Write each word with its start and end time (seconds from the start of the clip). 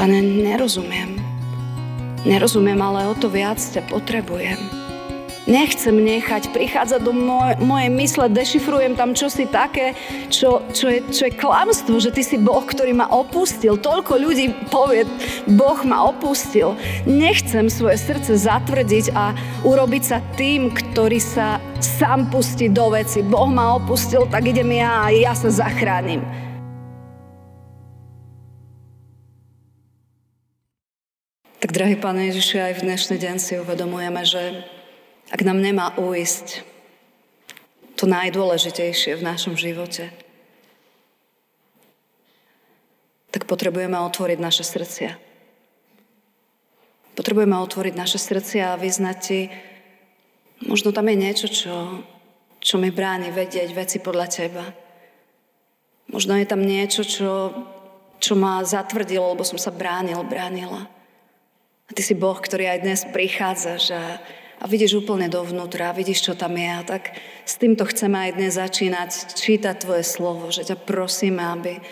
Pane, 0.00 0.24
nerozumiem. 0.24 1.20
Nerozumiem, 2.24 2.80
ale 2.80 3.04
o 3.04 3.12
to 3.12 3.28
viac 3.28 3.60
ťa 3.60 3.84
potrebujem. 3.84 4.56
Nechcem 5.44 5.92
nechať 5.92 6.56
prichádzať 6.56 7.04
do 7.04 7.12
moj, 7.12 7.60
mojej 7.60 7.92
mysle, 7.92 8.32
dešifrujem 8.32 8.96
tam 8.96 9.12
čosi 9.12 9.44
také, 9.44 9.92
čo, 10.32 10.64
čo, 10.72 10.88
je, 10.88 11.04
čo 11.12 11.28
je 11.28 11.36
klamstvo, 11.36 12.00
že 12.00 12.16
ty 12.16 12.24
si 12.24 12.40
Boh, 12.40 12.64
ktorý 12.64 12.96
ma 12.96 13.12
opustil. 13.12 13.76
Toľko 13.76 14.16
ľudí 14.16 14.56
povie, 14.72 15.04
Boh 15.44 15.76
ma 15.84 16.08
opustil. 16.08 16.80
Nechcem 17.04 17.68
svoje 17.68 18.00
srdce 18.00 18.40
zatvrdiť 18.40 19.12
a 19.12 19.36
urobiť 19.68 20.02
sa 20.16 20.24
tým, 20.32 20.72
ktorý 20.72 21.20
sa 21.20 21.60
sám 21.76 22.32
pustí 22.32 22.72
do 22.72 22.88
veci. 22.88 23.20
Boh 23.20 23.52
ma 23.52 23.76
opustil, 23.76 24.24
tak 24.32 24.48
idem 24.48 24.80
ja 24.80 25.04
a 25.04 25.12
ja 25.12 25.36
sa 25.36 25.52
zachránim. 25.52 26.24
Tak, 31.60 31.76
drahý 31.76 32.00
Pane 32.00 32.32
Ježiši, 32.32 32.56
aj 32.56 32.74
v 32.80 32.84
dnešný 32.88 33.16
deň 33.20 33.36
si 33.36 33.60
uvedomujeme, 33.60 34.24
že 34.24 34.64
ak 35.28 35.44
nám 35.44 35.60
nemá 35.60 35.92
uísť 36.00 36.64
to 38.00 38.08
najdôležitejšie 38.08 39.20
v 39.20 39.26
našom 39.28 39.60
živote, 39.60 40.08
tak 43.28 43.44
potrebujeme 43.44 43.92
otvoriť 43.92 44.40
naše 44.40 44.64
srdcia. 44.64 45.20
Potrebujeme 47.12 47.60
otvoriť 47.60 47.92
naše 47.92 48.16
srdcia 48.16 48.72
a 48.72 48.80
vyznať 48.80 49.16
ti, 49.20 49.52
možno 50.64 50.96
tam 50.96 51.12
je 51.12 51.16
niečo, 51.20 51.46
čo, 51.52 51.74
čo 52.56 52.80
mi 52.80 52.88
bráni 52.88 53.36
vedieť 53.36 53.68
veci 53.76 54.00
podľa 54.00 54.26
teba. 54.32 54.64
Možno 56.08 56.40
je 56.40 56.48
tam 56.48 56.64
niečo, 56.64 57.04
čo, 57.04 57.52
čo 58.16 58.32
ma 58.32 58.64
zatvrdilo, 58.64 59.36
lebo 59.36 59.44
som 59.44 59.60
sa 59.60 59.68
bránil, 59.68 60.24
bránila. 60.24 60.99
A 61.90 61.94
ty 61.94 62.06
si 62.06 62.14
Boh, 62.14 62.38
ktorý 62.38 62.70
aj 62.70 62.78
dnes 62.86 63.00
prichádzaš 63.10 63.90
a, 63.90 64.22
a 64.62 64.64
vidíš 64.70 65.02
úplne 65.02 65.26
dovnútra, 65.26 65.90
vidíš, 65.90 66.30
čo 66.30 66.32
tam 66.38 66.54
je. 66.54 66.70
A 66.70 66.86
tak 66.86 67.18
s 67.42 67.58
týmto 67.58 67.82
chceme 67.82 68.30
aj 68.30 68.38
dnes 68.38 68.54
začínať 68.54 69.34
čítať 69.34 69.82
Tvoje 69.82 70.06
slovo, 70.06 70.54
že 70.54 70.62
ťa 70.62 70.78
prosíme, 70.86 71.42
aby, 71.42 71.82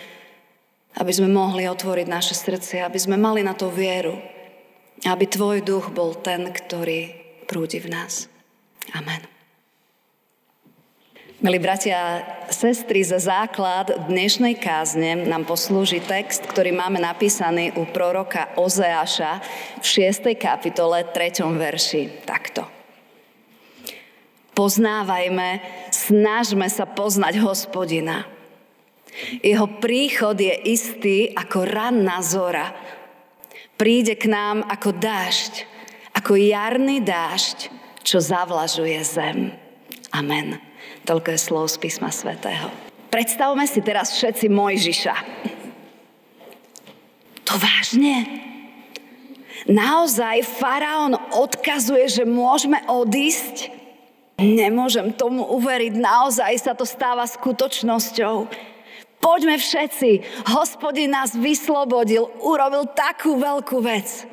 aby 0.95 1.11
sme 1.11 1.27
mohli 1.27 1.67
otvoriť 1.67 2.07
naše 2.07 2.31
srdce, 2.31 2.79
aby 2.79 2.95
sme 2.95 3.19
mali 3.19 3.43
na 3.43 3.51
to 3.51 3.67
vieru. 3.67 4.15
Aby 5.03 5.27
Tvoj 5.27 5.67
duch 5.67 5.91
bol 5.91 6.15
ten, 6.15 6.47
ktorý 6.47 7.11
prúdi 7.43 7.83
v 7.83 7.91
nás. 7.91 8.31
Amen. 8.95 9.38
Milí 11.39 11.55
bratia 11.55 12.19
sestry, 12.51 12.99
za 12.99 13.15
základ 13.15 14.11
dnešnej 14.11 14.59
kázne 14.59 15.23
nám 15.23 15.47
poslúži 15.47 16.03
text, 16.03 16.43
ktorý 16.43 16.75
máme 16.75 16.99
napísaný 16.99 17.71
u 17.79 17.87
proroka 17.87 18.51
Ozeáša 18.59 19.39
v 19.79 19.85
6. 19.87 20.35
kapitole 20.35 21.07
3. 21.07 21.39
verši. 21.47 22.27
Takto. 22.27 22.67
Poznávajme, 24.51 25.63
snažme 25.95 26.67
sa 26.67 26.83
poznať 26.83 27.39
hospodina. 27.39 28.27
Jeho 29.39 29.79
príchod 29.79 30.35
je 30.35 30.51
istý 30.67 31.31
ako 31.39 31.63
ranná 31.63 32.19
zora. 32.19 32.75
Príde 33.79 34.19
k 34.19 34.27
nám 34.27 34.67
ako 34.67 34.91
dážď, 34.91 35.63
ako 36.19 36.35
jarný 36.35 36.99
dážď, 36.99 37.71
čo 38.03 38.19
zavlažuje 38.19 38.99
zem. 39.07 39.55
Amen. 40.11 40.68
Toľko 41.09 41.33
je 41.33 41.39
slov 41.41 41.65
z 41.73 41.81
písma 41.81 42.13
svätého. 42.13 42.69
Predstavme 43.09 43.65
si 43.65 43.81
teraz 43.81 44.13
všetci 44.13 44.45
Mojžiša. 44.45 45.15
To 47.49 47.57
vážne? 47.57 48.29
Naozaj 49.65 50.45
faraón 50.45 51.17
odkazuje, 51.33 52.05
že 52.13 52.29
môžeme 52.29 52.85
odísť? 52.85 53.73
Nemôžem 54.37 55.09
tomu 55.17 55.49
uveriť, 55.49 55.97
naozaj 55.97 56.53
sa 56.61 56.77
to 56.77 56.85
stáva 56.85 57.25
skutočnosťou. 57.25 58.45
Poďme 59.17 59.57
všetci, 59.57 60.45
hospodin 60.53 61.09
nás 61.09 61.33
vyslobodil, 61.33 62.29
urobil 62.45 62.85
takú 62.93 63.41
veľkú 63.41 63.81
vec. 63.81 64.29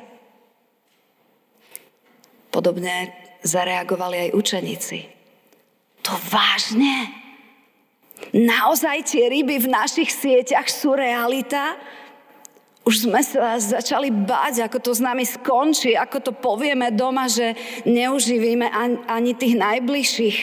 Podobne 2.53 3.17
zareagovali 3.41 4.29
aj 4.29 4.37
učeníci. 4.37 5.16
To 6.07 6.15
vážne? 6.31 7.11
Naozaj 8.31 9.11
tie 9.11 9.27
ryby 9.27 9.59
v 9.59 9.71
našich 9.71 10.09
sieťach 10.09 10.71
sú 10.71 10.95
realita? 10.95 11.75
Už 12.87 13.03
sme 13.03 13.19
sa 13.19 13.59
začali 13.59 14.07
báť, 14.07 14.63
ako 14.63 14.79
to 14.79 14.91
s 14.95 15.03
nami 15.03 15.27
skončí, 15.27 15.99
ako 15.99 16.17
to 16.23 16.31
povieme 16.31 16.87
doma, 16.95 17.27
že 17.27 17.51
neuživíme 17.83 18.71
ani 19.11 19.35
tých 19.35 19.59
najbližších. 19.59 20.37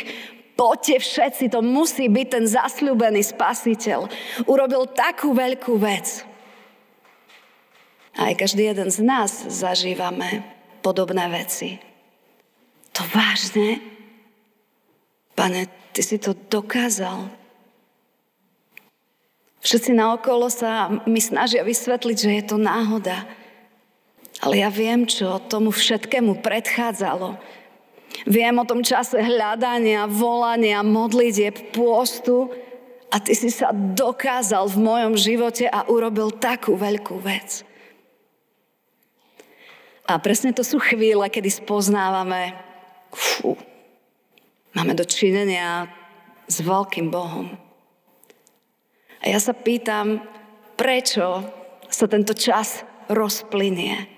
Poďte 0.53 1.01
všetci, 1.01 1.45
to 1.49 1.65
musí 1.65 2.13
byť 2.13 2.27
ten 2.29 2.45
zasľúbený 2.45 3.25
spasiteľ. 3.25 4.07
Urobil 4.45 4.85
takú 4.93 5.33
veľkú 5.33 5.81
vec. 5.81 6.29
Aj 8.15 8.31
každý 8.37 8.71
jeden 8.71 8.93
z 8.93 9.01
nás 9.03 9.49
zažívame 9.49 10.45
podobné 10.85 11.27
veci. 11.33 11.81
To 12.95 13.03
vážne? 13.11 13.94
Pane, 15.35 15.85
Ty 15.95 16.03
si 16.03 16.19
to 16.19 16.35
dokázal. 16.35 17.31
Všetci 19.63 19.95
naokolo 19.95 20.51
sa 20.51 20.91
mi 21.07 21.23
snažia 21.23 21.63
vysvetliť, 21.63 22.17
že 22.19 22.31
je 22.35 22.45
to 22.51 22.59
náhoda. 22.59 23.23
Ale 24.43 24.59
ja 24.59 24.69
viem, 24.75 25.07
čo 25.07 25.39
tomu 25.39 25.71
všetkému 25.71 26.43
predchádzalo. 26.43 27.39
Viem 28.27 28.59
o 28.59 28.67
tom 28.67 28.83
čase 28.83 29.23
hľadania, 29.23 30.11
volania, 30.11 30.83
modlitieb, 30.83 31.71
pôstu 31.71 32.51
a 33.15 33.23
ty 33.23 33.39
si 33.39 33.55
sa 33.55 33.71
dokázal 33.73 34.67
v 34.67 34.79
mojom 34.83 35.15
živote 35.15 35.71
a 35.71 35.87
urobil 35.87 36.35
takú 36.35 36.75
veľkú 36.75 37.23
vec. 37.23 37.63
A 40.11 40.19
presne 40.19 40.51
to 40.51 40.67
sú 40.67 40.83
chvíle, 40.83 41.23
kedy 41.31 41.55
spoznávame, 41.55 42.53
fú, 43.15 43.55
Máme 44.75 44.99
dočinenia 44.99 45.87
s 46.51 46.59
veľkým 46.59 47.07
Bohom. 47.07 47.47
A 49.23 49.25
ja 49.31 49.39
sa 49.39 49.55
pýtam, 49.55 50.19
prečo 50.75 51.47
sa 51.87 52.11
tento 52.11 52.35
čas 52.35 52.83
rozplynie. 53.07 54.11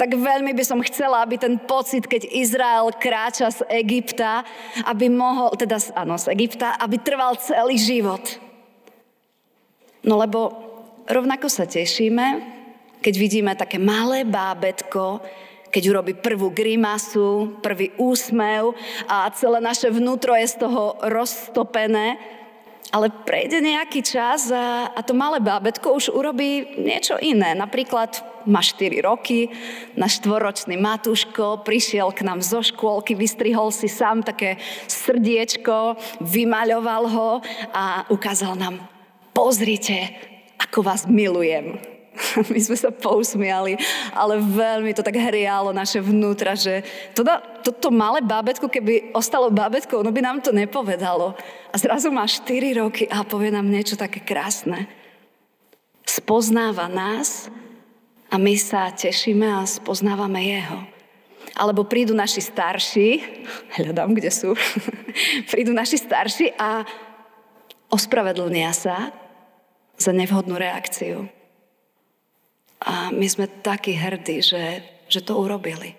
Tak 0.00 0.16
veľmi 0.16 0.56
by 0.56 0.64
som 0.64 0.80
chcela, 0.80 1.20
aby 1.20 1.36
ten 1.36 1.60
pocit, 1.60 2.08
keď 2.08 2.24
Izrael 2.30 2.88
kráča 2.96 3.52
z 3.52 3.66
Egypta, 3.68 4.46
aby 4.88 5.12
mohol, 5.12 5.52
teda 5.58 5.76
áno, 5.92 6.16
z 6.16 6.32
Egypta, 6.32 6.78
aby 6.80 6.96
trval 7.02 7.36
celý 7.36 7.76
život. 7.76 8.22
No 10.06 10.16
lebo 10.16 10.54
rovnako 11.04 11.52
sa 11.52 11.68
tešíme, 11.68 12.56
keď 13.02 13.14
vidíme 13.18 13.52
také 13.58 13.76
malé 13.76 14.24
bábetko, 14.24 15.20
keď 15.68 15.82
urobí 15.92 16.12
prvú 16.16 16.48
grimasu, 16.52 17.60
prvý 17.60 17.92
úsmev 18.00 18.72
a 19.08 19.28
celé 19.32 19.60
naše 19.60 19.92
vnútro 19.92 20.32
je 20.36 20.48
z 20.48 20.56
toho 20.64 20.96
roztopené. 21.04 22.16
Ale 22.88 23.12
prejde 23.12 23.60
nejaký 23.60 24.00
čas 24.00 24.48
a, 24.48 24.88
a 24.88 25.00
to 25.04 25.12
malé 25.12 25.44
bábetko 25.44 25.92
už 25.92 26.08
urobí 26.08 26.80
niečo 26.80 27.20
iné. 27.20 27.52
Napríklad 27.52 28.24
má 28.48 28.64
4 28.64 29.04
roky, 29.04 29.52
na 29.92 30.08
štvoročný 30.08 30.80
Matúško 30.80 31.68
prišiel 31.68 32.08
k 32.16 32.24
nám 32.24 32.40
zo 32.40 32.64
škôlky, 32.64 33.12
vystrihol 33.12 33.68
si 33.68 33.92
sám 33.92 34.24
také 34.24 34.56
srdiečko, 34.88 36.00
vymaľoval 36.24 37.02
ho 37.12 37.30
a 37.76 38.08
ukázal 38.08 38.56
nám, 38.56 38.80
pozrite, 39.36 40.16
ako 40.56 40.80
vás 40.80 41.04
milujem. 41.04 41.97
My 42.52 42.58
sme 42.58 42.76
sa 42.76 42.90
pousmiali, 42.90 43.78
ale 44.12 44.40
veľmi 44.42 44.92
to 44.94 45.02
tak 45.06 45.16
hrialo 45.16 45.70
naše 45.70 46.02
vnútra, 46.02 46.58
že 46.58 46.82
toto, 47.14 47.30
toto 47.62 47.88
malé 47.94 48.20
bábetko, 48.22 48.66
keby 48.66 49.14
ostalo 49.14 49.50
bábetko, 49.50 50.02
ono 50.02 50.10
by 50.10 50.20
nám 50.22 50.38
to 50.42 50.50
nepovedalo. 50.50 51.34
A 51.70 51.76
zrazu 51.76 52.10
má 52.10 52.26
4 52.26 52.80
roky 52.80 53.04
a 53.08 53.22
povie 53.22 53.54
nám 53.54 53.68
niečo 53.68 53.94
také 53.94 54.22
krásne. 54.22 54.90
Spoznáva 56.08 56.88
nás 56.88 57.52
a 58.32 58.36
my 58.36 58.54
sa 58.56 58.92
tešíme 58.92 59.44
a 59.44 59.68
spoznávame 59.68 60.40
jeho. 60.44 60.80
Alebo 61.58 61.88
prídu 61.88 62.14
naši 62.14 62.44
starší, 62.44 63.08
hľadám, 63.80 64.14
kde 64.14 64.30
sú, 64.30 64.54
prídu 65.52 65.74
naši 65.74 65.98
starší 65.98 66.54
a 66.56 66.84
ospravedlnia 67.88 68.70
sa 68.72 69.10
za 69.98 70.12
nevhodnú 70.14 70.54
reakciu. 70.54 71.37
A 72.82 73.10
my 73.10 73.26
sme 73.26 73.50
takí 73.50 73.94
hrdí, 73.94 74.42
že, 74.42 74.86
že 75.10 75.20
to 75.22 75.34
urobili. 75.34 75.98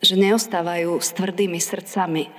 Že 0.00 0.30
neostávajú 0.30 0.96
s 1.02 1.12
tvrdými 1.12 1.60
srdcami, 1.60 2.30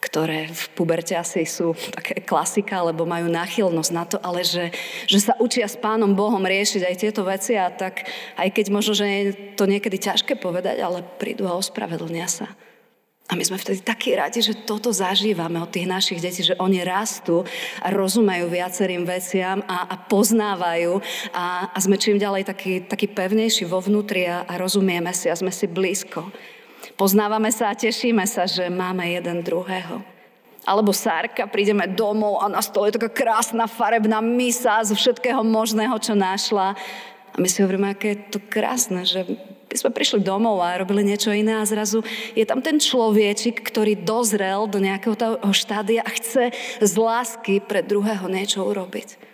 ktoré 0.00 0.48
v 0.48 0.64
puberte 0.72 1.12
asi 1.12 1.44
sú 1.44 1.76
také 1.92 2.24
klasika, 2.24 2.80
lebo 2.80 3.04
majú 3.04 3.28
náchylnosť 3.28 3.92
na 3.92 4.04
to, 4.08 4.16
ale 4.24 4.40
že, 4.40 4.72
že 5.04 5.20
sa 5.20 5.36
učia 5.36 5.68
s 5.68 5.76
Pánom 5.76 6.16
Bohom 6.16 6.40
riešiť 6.40 6.82
aj 6.88 6.96
tieto 6.96 7.22
veci 7.22 7.52
a 7.54 7.68
tak 7.68 8.08
aj 8.40 8.48
keď 8.48 8.66
možno, 8.72 8.96
že 8.96 9.06
je 9.06 9.22
to 9.60 9.68
niekedy 9.68 10.00
ťažké 10.00 10.40
povedať, 10.40 10.80
ale 10.80 11.04
prídu 11.20 11.44
a 11.44 11.54
ospravedlnia 11.60 12.26
sa. 12.26 12.48
A 13.30 13.38
my 13.38 13.46
sme 13.46 13.62
vtedy 13.62 13.78
takí 13.86 14.10
radi, 14.18 14.42
že 14.42 14.58
toto 14.66 14.90
zažívame 14.90 15.62
od 15.62 15.70
tých 15.70 15.86
našich 15.86 16.18
detí, 16.18 16.42
že 16.42 16.58
oni 16.58 16.82
rastú 16.82 17.46
a 17.78 17.86
rozumejú 17.94 18.50
viacerým 18.50 19.06
veciam 19.06 19.62
a, 19.70 19.86
a 19.86 19.94
poznávajú 19.94 20.98
a, 21.30 21.70
a 21.70 21.78
sme 21.78 21.94
čím 21.94 22.18
ďalej 22.18 22.42
taký, 22.50 22.82
taký 22.90 23.06
pevnejší 23.06 23.70
vo 23.70 23.78
vnútri 23.78 24.26
a, 24.26 24.42
a 24.50 24.58
rozumieme 24.58 25.14
si 25.14 25.30
a 25.30 25.38
sme 25.38 25.54
si 25.54 25.70
blízko. 25.70 26.26
Poznávame 26.98 27.54
sa 27.54 27.70
a 27.70 27.78
tešíme 27.78 28.26
sa, 28.26 28.50
že 28.50 28.66
máme 28.66 29.06
jeden 29.14 29.46
druhého. 29.46 30.02
Alebo 30.66 30.90
Sárka, 30.90 31.46
prídeme 31.46 31.86
domov 31.86 32.42
a 32.42 32.50
na 32.50 32.60
stole 32.60 32.90
je 32.90 32.98
taká 32.98 33.14
krásna 33.14 33.70
farebná 33.70 34.18
misa 34.18 34.82
z 34.82 34.92
všetkého 34.92 35.40
možného, 35.46 35.94
čo 36.02 36.18
našla. 36.18 36.74
A 37.30 37.36
my 37.38 37.46
si 37.46 37.62
hovoríme, 37.62 37.94
aké 37.94 38.18
je 38.18 38.36
to 38.36 38.38
krásne, 38.42 39.06
že 39.06 39.22
my 39.70 39.76
sme 39.78 39.94
prišli 39.94 40.26
domov 40.26 40.58
a 40.58 40.82
robili 40.82 41.06
niečo 41.06 41.30
iné 41.30 41.62
a 41.62 41.68
zrazu 41.68 42.02
je 42.34 42.42
tam 42.42 42.58
ten 42.58 42.82
človečik, 42.82 43.62
ktorý 43.62 44.02
dozrel 44.02 44.66
do 44.66 44.82
nejakého 44.82 45.14
toho 45.14 45.54
štádia 45.54 46.02
a 46.02 46.10
chce 46.10 46.50
z 46.82 46.92
lásky 46.98 47.62
pre 47.62 47.86
druhého 47.86 48.26
niečo 48.26 48.66
urobiť. 48.66 49.30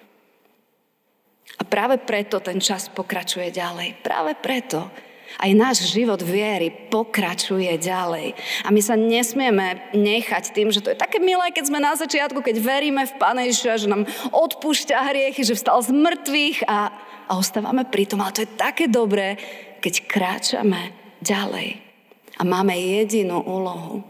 A 1.57 1.65
práve 1.65 1.97
preto 1.97 2.37
ten 2.45 2.61
čas 2.61 2.93
pokračuje 2.93 3.49
ďalej. 3.49 4.05
Práve 4.05 4.37
preto 4.37 4.93
aj 5.41 5.51
náš 5.57 5.77
život 5.93 6.21
viery 6.23 6.71
pokračuje 6.89 7.69
ďalej. 7.81 8.37
A 8.65 8.69
my 8.73 8.81
sa 8.81 8.95
nesmieme 8.95 9.93
nechať 9.93 10.55
tým, 10.55 10.73
že 10.73 10.81
to 10.81 10.93
je 10.93 10.99
také 11.01 11.21
milé, 11.21 11.53
keď 11.53 11.65
sme 11.69 11.81
na 11.83 11.93
začiatku, 11.97 12.41
keď 12.41 12.57
veríme 12.63 13.03
v 13.05 13.17
Pána 13.21 13.45
Ježiša, 13.49 13.83
že 13.85 13.91
nám 13.91 14.09
odpúšťa 14.33 14.97
hriechy, 15.13 15.43
že 15.45 15.59
vstal 15.59 15.81
z 15.83 15.93
mŕtvych 15.93 16.59
a, 16.69 16.93
a 17.29 17.33
ostávame 17.37 17.85
pri 17.85 18.05
tom. 18.09 18.23
Ale 18.23 18.33
to 18.33 18.45
je 18.45 18.57
také 18.57 18.89
dobré, 18.89 19.37
keď 19.81 19.95
kráčame 20.09 20.93
ďalej 21.25 21.81
a 22.37 22.43
máme 22.45 22.77
jedinú 22.77 23.41
úlohu 23.41 24.05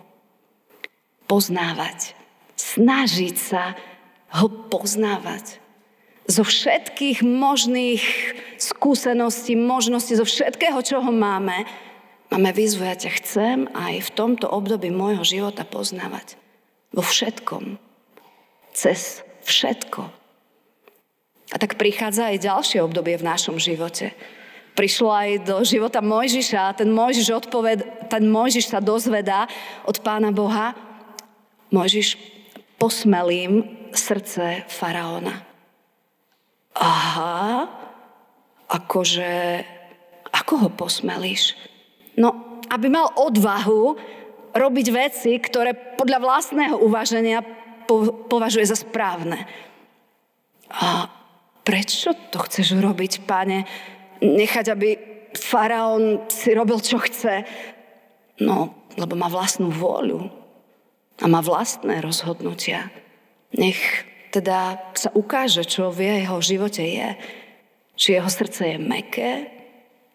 poznávať, 1.31 2.15
snažiť 2.59 3.37
sa 3.37 3.75
ho 4.35 4.47
poznávať. 4.49 5.63
Zo 6.27 6.43
všetkých 6.43 7.23
možných 7.23 8.03
skúseností, 8.59 9.55
možností, 9.55 10.19
zo 10.19 10.27
všetkého, 10.27 10.83
čo 10.83 10.99
ho 10.99 11.13
máme, 11.15 11.63
máme 12.35 12.51
výzvu, 12.51 12.83
ja 12.83 12.99
ťa 12.99 13.11
chcem 13.23 13.59
aj 13.71 14.11
v 14.11 14.11
tomto 14.11 14.51
období 14.51 14.91
môjho 14.91 15.23
života 15.23 15.63
poznávať. 15.63 16.35
Vo 16.91 17.07
všetkom. 17.07 17.79
Cez 18.75 19.23
všetko. 19.47 20.11
A 21.55 21.57
tak 21.63 21.79
prichádza 21.79 22.35
aj 22.35 22.43
ďalšie 22.43 22.79
obdobie 22.83 23.15
v 23.15 23.29
našom 23.31 23.63
živote 23.63 24.11
prišlo 24.77 25.09
aj 25.09 25.31
do 25.49 25.57
života 25.65 26.05
Mojžiša 26.05 26.61
a 26.61 26.77
ten 26.77 26.93
Mojžiš, 26.93 27.33
odpoved, 27.33 27.81
ten 28.13 28.29
Mojžiš 28.29 28.69
sa 28.69 28.79
dozvedá 28.85 29.49
od 29.89 29.97
Pána 30.05 30.29
Boha, 30.31 30.77
Mojžiš 31.73 32.21
posmelím 32.77 33.65
srdce 33.97 34.69
faraóna. 34.69 35.41
Aha, 36.77 37.65
akože, 38.69 39.65
ako 40.29 40.53
ho 40.61 40.69
posmelíš? 40.69 41.57
No, 42.21 42.61
aby 42.69 42.93
mal 42.93 43.17
odvahu 43.17 43.97
robiť 44.53 44.87
veci, 44.93 45.33
ktoré 45.41 45.73
podľa 45.97 46.21
vlastného 46.21 46.77
uvaženia 46.85 47.41
považuje 48.29 48.69
za 48.69 48.77
správne. 48.77 49.49
A 50.69 51.09
prečo 51.65 52.13
to 52.29 52.43
chceš 52.45 52.77
urobiť, 52.77 53.25
pane? 53.25 53.65
Nechať, 54.21 54.67
aby 54.73 54.89
faraón 55.37 56.27
si 56.33 56.57
robil, 56.57 56.81
čo 56.81 57.01
chce. 57.01 57.45
No, 58.41 58.89
lebo 58.97 59.17
má 59.17 59.29
vlastnú 59.29 59.73
vôľu 59.73 60.29
a 61.21 61.25
má 61.29 61.41
vlastné 61.41 62.01
rozhodnutia. 62.05 62.93
Nech 63.57 63.81
teda 64.33 64.93
sa 64.93 65.09
ukáže, 65.17 65.65
čo 65.65 65.89
v 65.89 66.21
jeho 66.21 66.37
živote 66.45 66.85
je. 66.85 67.11
Či 67.97 68.21
jeho 68.21 68.29
srdce 68.29 68.77
je 68.77 68.79
meké 68.81 69.49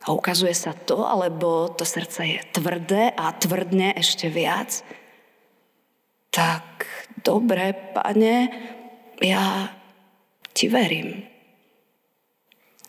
a 0.05 0.13
ukazuje 0.13 0.53
sa 0.53 0.73
to, 0.73 1.01
alebo 1.01 1.73
to 1.73 1.81
srdce 1.81 2.21
je 2.21 2.39
tvrdé 2.53 3.09
a 3.17 3.33
tvrdne 3.33 3.97
ešte 3.97 4.29
viac. 4.29 4.85
Tak 6.29 6.85
dobre, 7.25 7.73
pane, 7.93 8.49
ja 9.21 9.73
ti 10.53 10.69
verím. 10.69 11.30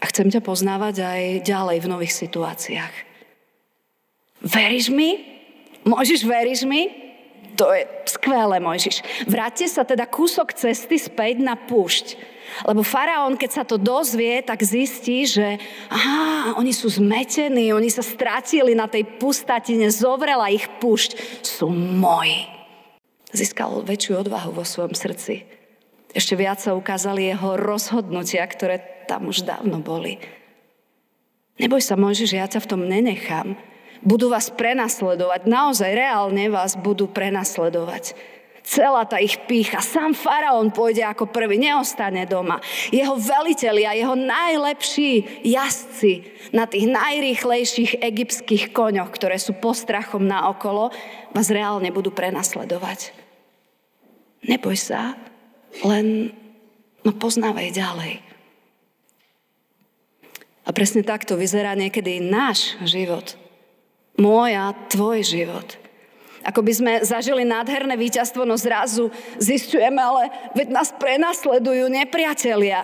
A 0.02 0.04
chcem 0.10 0.26
ťa 0.26 0.42
poznávať 0.42 1.06
aj 1.06 1.22
ďalej 1.46 1.78
v 1.78 1.90
nových 1.90 2.14
situáciách. 2.18 2.94
Veríš 4.42 4.90
mi? 4.90 5.22
Môžeš, 5.86 6.26
veríš 6.26 6.66
mi? 6.66 6.90
To 7.54 7.70
je 7.70 7.86
skvelé, 8.10 8.58
Mojžiš. 8.58 9.28
Vráťte 9.30 9.70
sa 9.70 9.86
teda 9.86 10.08
kúsok 10.10 10.56
cesty 10.56 10.98
späť 10.98 11.38
na 11.38 11.54
púšť. 11.54 12.18
Lebo 12.66 12.84
faraón, 12.84 13.38
keď 13.38 13.50
sa 13.50 13.64
to 13.64 13.80
dozvie, 13.80 14.42
tak 14.44 14.60
zistí, 14.60 15.24
že 15.24 15.56
aha, 15.88 16.58
oni 16.58 16.74
sú 16.74 16.90
zmetení, 16.90 17.72
oni 17.72 17.88
sa 17.88 18.04
stratili 18.04 18.76
na 18.76 18.90
tej 18.90 19.06
pustatine, 19.06 19.88
zovrela 19.88 20.52
ich 20.52 20.68
púšť, 20.82 21.16
sú 21.40 21.72
moji. 21.72 22.44
Získal 23.32 23.80
väčšiu 23.80 24.20
odvahu 24.20 24.52
vo 24.52 24.64
svojom 24.66 24.92
srdci. 24.92 25.48
Ešte 26.12 26.36
viac 26.36 26.60
sa 26.60 26.76
ukázali 26.76 27.32
jeho 27.32 27.56
rozhodnutia, 27.56 28.44
ktoré 28.44 29.01
tam 29.12 29.28
už 29.28 29.44
dávno 29.44 29.84
boli. 29.84 30.16
Neboj 31.60 31.84
sa, 31.84 32.00
že 32.16 32.40
ja 32.40 32.48
ťa 32.48 32.64
v 32.64 32.70
tom 32.72 32.88
nenechám. 32.88 33.60
Budú 34.00 34.32
vás 34.32 34.48
prenasledovať, 34.48 35.44
naozaj 35.44 35.92
reálne 35.92 36.48
vás 36.48 36.80
budú 36.80 37.12
prenasledovať. 37.12 38.16
Celá 38.62 39.04
tá 39.04 39.18
ich 39.18 39.36
pícha. 39.44 39.82
Sám 39.82 40.14
faraón 40.14 40.70
pôjde 40.70 41.02
ako 41.02 41.28
prvý, 41.28 41.58
neostane 41.58 42.24
doma. 42.24 42.62
Jeho 42.94 43.18
velitelia, 43.18 43.92
jeho 43.92 44.14
najlepší 44.14 45.44
jazdci 45.44 46.24
na 46.54 46.64
tých 46.70 46.88
najrýchlejších 46.88 48.00
egyptských 48.00 48.70
koňoch, 48.70 49.10
ktoré 49.12 49.36
sú 49.36 49.58
postrachom 49.58 50.24
na 50.24 50.48
okolo, 50.48 50.94
vás 51.34 51.50
reálne 51.50 51.90
budú 51.90 52.14
prenasledovať. 52.14 53.12
Neboj 54.46 54.78
sa, 54.78 55.18
len 55.82 56.30
no 57.02 57.10
poznávaj 57.12 57.74
ďalej. 57.74 58.31
Presne 60.72 61.04
takto 61.04 61.36
vyzerá 61.36 61.76
niekedy 61.76 62.18
náš 62.24 62.80
život. 62.84 63.36
Môj 64.16 64.56
a 64.56 64.72
tvoj 64.88 65.24
život. 65.24 65.80
Ako 66.42 66.64
by 66.64 66.72
sme 66.74 66.92
zažili 67.06 67.46
nádherné 67.46 67.94
víťazstvo, 67.94 68.42
no 68.42 68.58
zrazu 68.58 69.14
zistujeme, 69.38 70.02
ale 70.02 70.32
veď 70.58 70.74
nás 70.74 70.90
prenasledujú 70.90 71.86
nepriatelia. 71.86 72.82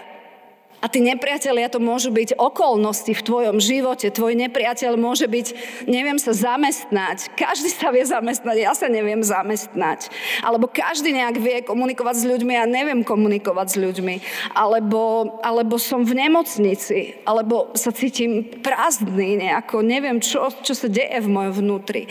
A 0.79 0.87
tí 0.87 1.03
nepriatelia 1.03 1.67
to 1.67 1.83
môžu 1.83 2.15
byť 2.15 2.39
okolnosti 2.39 3.11
v 3.11 3.25
tvojom 3.27 3.59
živote. 3.59 4.15
Tvoj 4.15 4.39
nepriateľ 4.47 4.95
môže 4.95 5.27
byť, 5.27 5.47
neviem 5.91 6.23
sa 6.23 6.31
zamestnať. 6.31 7.35
Každý 7.35 7.75
sa 7.75 7.91
vie 7.91 8.07
zamestnať, 8.07 8.57
ja 8.63 8.73
sa 8.79 8.87
neviem 8.87 9.19
zamestnať. 9.19 10.07
Alebo 10.47 10.71
každý 10.71 11.11
nejak 11.11 11.37
vie 11.43 11.67
komunikovať 11.67 12.23
s 12.23 12.25
ľuďmi 12.31 12.53
ja 12.55 12.65
neviem 12.71 13.03
komunikovať 13.03 13.75
s 13.75 13.77
ľuďmi. 13.77 14.15
Alebo, 14.55 15.35
alebo 15.43 15.83
som 15.83 16.07
v 16.07 16.15
nemocnici. 16.15 17.19
Alebo 17.27 17.75
sa 17.75 17.91
cítim 17.91 18.47
prázdny 18.63 19.35
nejako. 19.35 19.83
Neviem, 19.83 20.23
čo, 20.23 20.47
čo 20.63 20.79
sa 20.79 20.87
deje 20.87 21.19
v 21.19 21.27
mojom 21.27 21.55
vnútri 21.59 22.07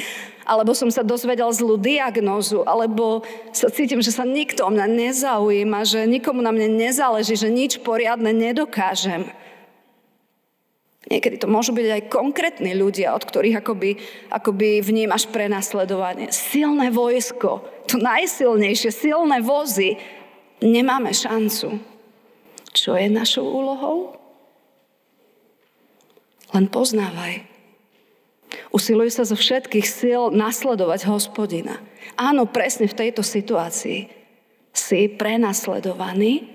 alebo 0.48 0.72
som 0.72 0.88
sa 0.88 1.04
dozvedel 1.04 1.52
zlú 1.52 1.76
diagnózu, 1.76 2.64
alebo 2.64 3.28
sa 3.52 3.68
cítim, 3.68 4.00
že 4.00 4.16
sa 4.16 4.24
nikto 4.24 4.64
o 4.64 4.72
mňa 4.72 4.88
nezaujíma, 4.88 5.84
že 5.84 6.08
nikomu 6.08 6.40
na 6.40 6.56
mne 6.56 6.80
nezáleží, 6.80 7.36
že 7.36 7.52
nič 7.52 7.84
poriadne 7.84 8.32
nedokážem. 8.32 9.28
Niekedy 11.08 11.40
to 11.40 11.48
môžu 11.48 11.72
byť 11.72 11.88
aj 11.88 12.12
konkrétni 12.12 12.76
ľudia, 12.76 13.16
od 13.16 13.24
ktorých 13.24 13.64
akoby, 13.64 13.96
akoby 14.28 14.84
vnímaš 14.84 15.28
prenasledovanie. 15.32 16.32
Silné 16.36 16.92
vojsko, 16.92 17.64
to 17.88 17.96
najsilnejšie, 18.00 18.92
silné 18.92 19.40
vozy. 19.40 19.96
Nemáme 20.60 21.16
šancu. 21.16 21.80
Čo 22.76 23.00
je 23.00 23.08
našou 23.08 23.48
úlohou? 23.48 24.20
Len 26.52 26.68
poznávaj. 26.68 27.57
Usiluj 28.72 29.16
sa 29.16 29.24
zo 29.28 29.36
všetkých 29.36 29.88
síl 29.88 30.32
nasledovať 30.32 31.08
hospodina. 31.08 31.80
Áno, 32.16 32.48
presne 32.48 32.88
v 32.88 32.98
tejto 32.98 33.24
situácii 33.24 34.08
si 34.72 35.00
prenasledovaný, 35.10 36.48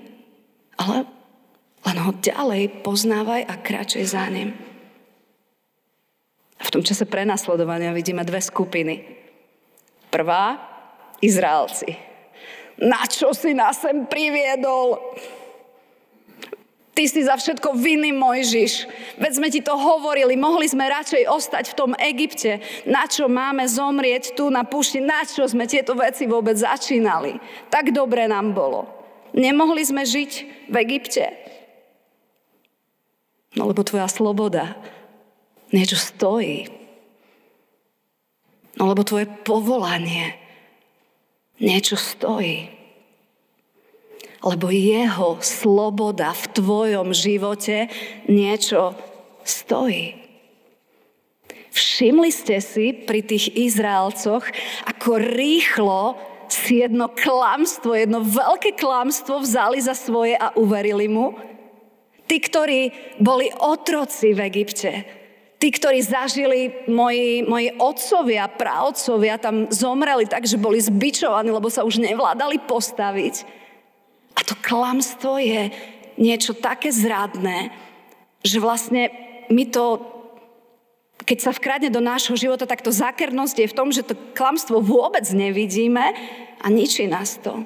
ale 0.78 1.04
len 1.82 1.96
ho 1.98 2.12
ďalej 2.14 2.86
poznávaj 2.86 3.42
a 3.48 3.54
kráčaj 3.58 4.04
za 4.06 4.24
ním. 4.30 4.54
V 6.62 6.70
tom 6.70 6.82
čase 6.86 7.04
prenasledovania 7.10 7.90
vidíme 7.90 8.22
dve 8.22 8.38
skupiny. 8.38 9.02
Prvá 10.08 10.56
Izraelci. 11.18 11.90
Na 12.78 13.02
čo 13.10 13.34
si 13.34 13.52
nás 13.52 13.82
sem 13.82 14.06
priviedol? 14.06 14.96
Ty 16.92 17.08
si 17.08 17.24
za 17.24 17.40
všetko 17.40 17.72
vinný, 17.72 18.12
Mojžiš. 18.12 18.84
Veď 19.16 19.32
sme 19.40 19.48
ti 19.48 19.64
to 19.64 19.72
hovorili, 19.72 20.36
mohli 20.36 20.68
sme 20.68 20.92
radšej 20.92 21.24
ostať 21.24 21.64
v 21.72 21.76
tom 21.78 21.92
Egypte. 21.96 22.60
Na 22.84 23.08
čo 23.08 23.32
máme 23.32 23.64
zomrieť 23.64 24.36
tu 24.36 24.52
na 24.52 24.60
púšti? 24.68 25.00
Na 25.00 25.24
čo 25.24 25.48
sme 25.48 25.64
tieto 25.64 25.96
veci 25.96 26.28
vôbec 26.28 26.52
začínali? 26.52 27.40
Tak 27.72 27.96
dobre 27.96 28.28
nám 28.28 28.52
bolo. 28.52 28.84
Nemohli 29.32 29.80
sme 29.80 30.04
žiť 30.04 30.32
v 30.68 30.74
Egypte. 30.84 31.32
No 33.56 33.72
lebo 33.72 33.80
tvoja 33.80 34.04
sloboda 34.12 34.76
niečo 35.72 35.96
stojí. 35.96 36.68
No 38.76 38.92
lebo 38.92 39.00
tvoje 39.00 39.32
povolanie 39.48 40.36
niečo 41.56 41.96
stojí 41.96 42.81
lebo 44.42 44.68
jeho 44.74 45.38
sloboda 45.38 46.34
v 46.34 46.44
tvojom 46.58 47.08
živote 47.14 47.86
niečo 48.26 48.98
stojí. 49.46 50.18
Všimli 51.72 52.28
ste 52.28 52.60
si 52.60 52.92
pri 52.92 53.24
tých 53.24 53.48
Izraelcoch, 53.56 54.44
ako 54.84 55.16
rýchlo 55.16 56.20
si 56.52 56.84
jedno 56.84 57.08
klamstvo, 57.08 57.96
jedno 57.96 58.20
veľké 58.20 58.76
klamstvo 58.76 59.40
vzali 59.40 59.80
za 59.80 59.96
svoje 59.96 60.36
a 60.36 60.52
uverili 60.52 61.08
mu? 61.08 61.32
Tí, 62.28 62.36
ktorí 62.44 62.92
boli 63.24 63.48
otroci 63.56 64.36
v 64.36 64.44
Egypte, 64.52 64.90
tí, 65.56 65.72
ktorí 65.72 66.04
zažili 66.04 66.84
moji, 66.92 67.48
moji 67.48 67.72
otcovia, 67.80 68.52
praotcovia, 68.52 69.40
tam 69.40 69.72
zomreli 69.72 70.28
tak, 70.28 70.44
že 70.44 70.60
boli 70.60 70.76
zbičovaní, 70.76 71.48
lebo 71.48 71.72
sa 71.72 71.88
už 71.88 72.04
nevládali 72.04 72.60
postaviť 72.68 73.61
to 74.46 74.54
klamstvo 74.58 75.38
je 75.38 75.70
niečo 76.18 76.52
také 76.56 76.92
zradné, 76.92 77.72
že 78.42 78.58
vlastne 78.58 79.08
my 79.48 79.64
to, 79.70 80.02
keď 81.22 81.38
sa 81.38 81.52
vkradne 81.54 81.90
do 81.92 82.02
nášho 82.02 82.34
života, 82.34 82.66
tak 82.66 82.82
to 82.82 82.90
zákernosť 82.90 83.56
je 83.62 83.70
v 83.70 83.76
tom, 83.76 83.88
že 83.94 84.06
to 84.06 84.18
klamstvo 84.34 84.82
vôbec 84.82 85.24
nevidíme 85.30 86.14
a 86.62 86.66
ničí 86.68 87.06
nás 87.06 87.38
to. 87.38 87.62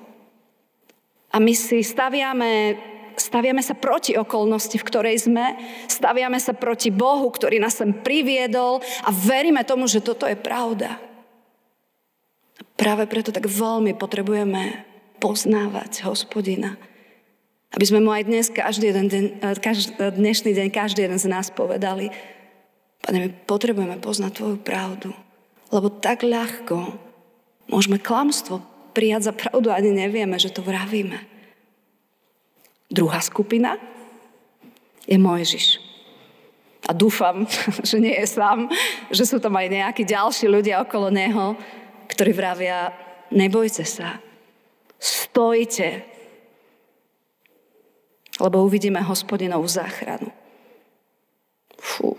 A 1.33 1.37
my 1.43 1.53
si 1.53 1.85
staviame, 1.85 2.81
staviame 3.19 3.61
sa 3.61 3.77
proti 3.77 4.17
okolnosti, 4.17 4.77
v 4.79 4.89
ktorej 4.89 5.29
sme, 5.29 5.57
staviame 5.91 6.41
sa 6.41 6.57
proti 6.57 6.89
Bohu, 6.89 7.29
ktorý 7.29 7.61
nás 7.61 7.77
sem 7.77 7.93
priviedol 7.93 8.81
a 9.05 9.11
veríme 9.13 9.61
tomu, 9.67 9.85
že 9.85 10.05
toto 10.05 10.25
je 10.25 10.39
pravda. 10.39 10.97
A 12.57 12.63
práve 12.79 13.05
preto 13.05 13.35
tak 13.37 13.45
veľmi 13.45 13.93
potrebujeme 14.01 14.96
poznávať 15.19 16.07
hospodina. 16.07 16.77
Aby 17.75 17.85
sme 17.85 18.01
mu 18.01 18.11
aj 18.15 18.25
dnes, 18.25 18.47
každý 18.49 18.95
jeden 18.95 19.07
deň, 19.11 19.25
eh, 19.43 19.57
každý, 19.59 19.93
eh, 19.99 20.13
dnešný 20.13 20.51
deň, 20.55 20.69
každý 20.73 21.05
jeden 21.05 21.21
z 21.21 21.27
nás 21.29 21.53
povedali, 21.53 22.09
Pane, 23.07 23.23
my 23.23 23.29
potrebujeme 23.47 24.03
poznať 24.03 24.33
Tvoju 24.35 24.59
pravdu, 24.67 25.15
lebo 25.71 25.87
tak 25.93 26.27
ľahko 26.27 26.99
môžeme 27.71 28.03
klamstvo 28.03 28.59
prijať 28.97 29.31
za 29.31 29.33
pravdu 29.37 29.71
ani 29.71 29.95
nevieme, 29.95 30.35
že 30.41 30.51
to 30.51 30.65
vravíme. 30.65 31.21
Druhá 32.91 33.23
skupina 33.23 33.79
je 35.07 35.15
Mojžiš. 35.15 35.79
A 36.87 36.95
dúfam, 36.95 37.47
že 37.89 38.03
nie 38.03 38.15
je 38.15 38.27
sám, 38.27 38.71
že 39.11 39.23
sú 39.27 39.39
tam 39.39 39.55
aj 39.55 39.71
nejakí 39.71 40.03
ďalší 40.03 40.51
ľudia 40.51 40.83
okolo 40.83 41.11
neho, 41.11 41.55
ktorí 42.11 42.35
vravia, 42.35 42.91
nebojte 43.31 43.83
sa, 43.87 44.19
Stojte, 44.97 46.03
lebo 48.41 48.65
uvidíme 48.65 49.01
hospodinovú 49.01 49.69
záchranu. 49.69 50.33
Fú, 51.77 52.17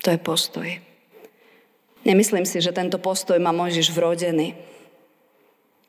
to 0.00 0.08
je 0.12 0.18
postoj. 0.20 0.68
Nemyslím 2.04 2.44
si, 2.44 2.60
že 2.60 2.76
tento 2.76 3.00
postoj 3.00 3.40
má 3.40 3.48
Mojžiš 3.52 3.88
vrodený. 3.92 4.52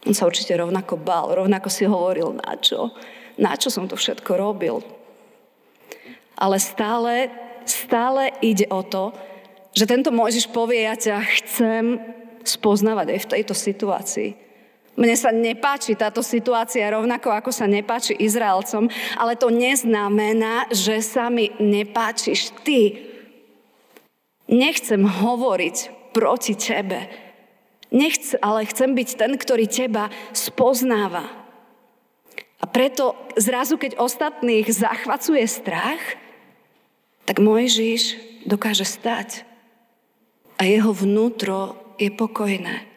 On 0.08 0.16
sa 0.16 0.24
určite 0.24 0.56
rovnako 0.56 0.96
bál, 0.96 1.36
rovnako 1.36 1.68
si 1.68 1.84
hovoril, 1.84 2.40
na 2.40 2.56
čo? 2.56 2.96
Na 3.36 3.60
čo 3.60 3.68
som 3.68 3.90
to 3.90 4.00
všetko 4.00 4.32
robil? 4.40 4.80
Ale 6.40 6.56
stále, 6.60 7.28
stále 7.68 8.32
ide 8.40 8.68
o 8.72 8.80
to, 8.84 9.12
že 9.76 9.90
tento 9.90 10.16
Mojžiš 10.16 10.48
povie, 10.56 10.88
ja 10.88 10.96
ťa 10.96 11.18
chcem 11.44 12.00
spoznávať 12.48 13.12
aj 13.12 13.20
v 13.20 13.32
tejto 13.36 13.52
situácii. 13.58 14.45
Mne 14.96 15.16
sa 15.20 15.36
nepáči 15.36 16.00
táto 16.00 16.24
situácia 16.24 16.88
rovnako, 16.88 17.28
ako 17.28 17.52
sa 17.52 17.68
nepáči 17.68 18.16
Izraelcom, 18.16 18.88
ale 19.20 19.36
to 19.36 19.52
neznamená, 19.52 20.72
že 20.72 21.04
sa 21.04 21.28
mi 21.28 21.52
nepáčiš 21.60 22.56
ty. 22.64 23.12
Nechcem 24.48 25.04
hovoriť 25.04 25.78
proti 26.16 26.56
tebe. 26.56 27.12
Nechc, 27.92 28.40
ale 28.40 28.64
chcem 28.72 28.96
byť 28.96 29.10
ten, 29.20 29.32
ktorý 29.36 29.68
teba 29.68 30.08
spoznáva. 30.32 31.28
A 32.64 32.66
preto 32.66 33.20
zrazu, 33.36 33.76
keď 33.76 34.00
ostatných 34.00 34.72
zachvacuje 34.72 35.44
strach, 35.44 36.00
tak 37.28 37.44
Mojžiš 37.44 38.16
dokáže 38.48 38.88
stať. 38.88 39.44
A 40.56 40.64
jeho 40.64 40.96
vnútro 40.96 41.76
je 42.00 42.08
pokojné. 42.16 42.95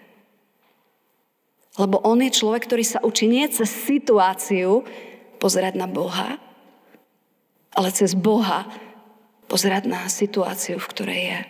Lebo 1.79 2.03
on 2.03 2.19
je 2.19 2.35
človek, 2.35 2.67
ktorý 2.67 2.85
sa 2.85 2.99
učí 3.07 3.31
nie 3.31 3.47
cez 3.49 3.71
situáciu 3.71 4.83
pozerať 5.39 5.79
na 5.79 5.87
Boha, 5.87 6.43
ale 7.71 7.95
cez 7.95 8.19
Boha 8.19 8.67
pozerať 9.47 9.87
na 9.87 10.11
situáciu, 10.11 10.83
v 10.83 10.91
ktorej 10.91 11.21
je. 11.31 11.41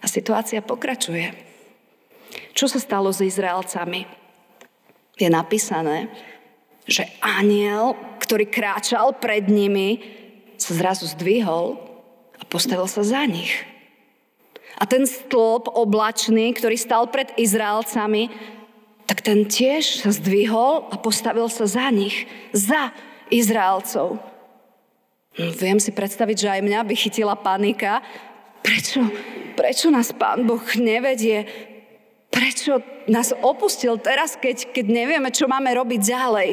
A 0.00 0.06
situácia 0.08 0.60
pokračuje. 0.60 1.32
Čo 2.52 2.68
sa 2.68 2.76
stalo 2.76 3.08
s 3.08 3.24
Izraelcami? 3.24 4.04
Je 5.16 5.28
napísané, 5.28 6.08
že 6.84 7.08
aniel, 7.20 7.96
ktorý 8.20 8.48
kráčal 8.48 9.16
pred 9.16 9.48
nimi, 9.48 10.00
sa 10.60 10.76
zrazu 10.76 11.08
zdvihol 11.08 11.80
a 12.36 12.42
postavil 12.44 12.84
sa 12.88 13.00
za 13.00 13.24
nich. 13.24 13.52
A 14.80 14.88
ten 14.88 15.04
stĺp 15.04 15.68
oblačný, 15.76 16.56
ktorý 16.56 16.80
stal 16.80 17.12
pred 17.12 17.28
Izraelcami, 17.36 18.32
tak 19.04 19.20
ten 19.20 19.44
tiež 19.44 20.00
sa 20.00 20.10
zdvihol 20.14 20.88
a 20.88 20.96
postavil 20.96 21.52
sa 21.52 21.68
za 21.68 21.92
nich, 21.92 22.24
za 22.56 22.88
Izraelcov. 23.28 24.16
Hm, 25.36 25.52
viem 25.60 25.78
si 25.78 25.92
predstaviť, 25.92 26.36
že 26.36 26.48
aj 26.48 26.60
mňa 26.64 26.80
by 26.86 26.94
chytila 26.96 27.36
panika. 27.36 28.00
Prečo, 28.64 29.04
prečo 29.54 29.92
nás 29.92 30.16
Pán 30.16 30.48
Boh 30.48 30.64
nevedie? 30.80 31.44
Prečo 32.30 32.80
nás 33.10 33.34
opustil 33.36 33.98
teraz, 34.00 34.38
keď, 34.38 34.70
keď 34.72 34.86
nevieme, 34.86 35.28
čo 35.34 35.50
máme 35.50 35.74
robiť 35.74 36.00
ďalej? 36.00 36.48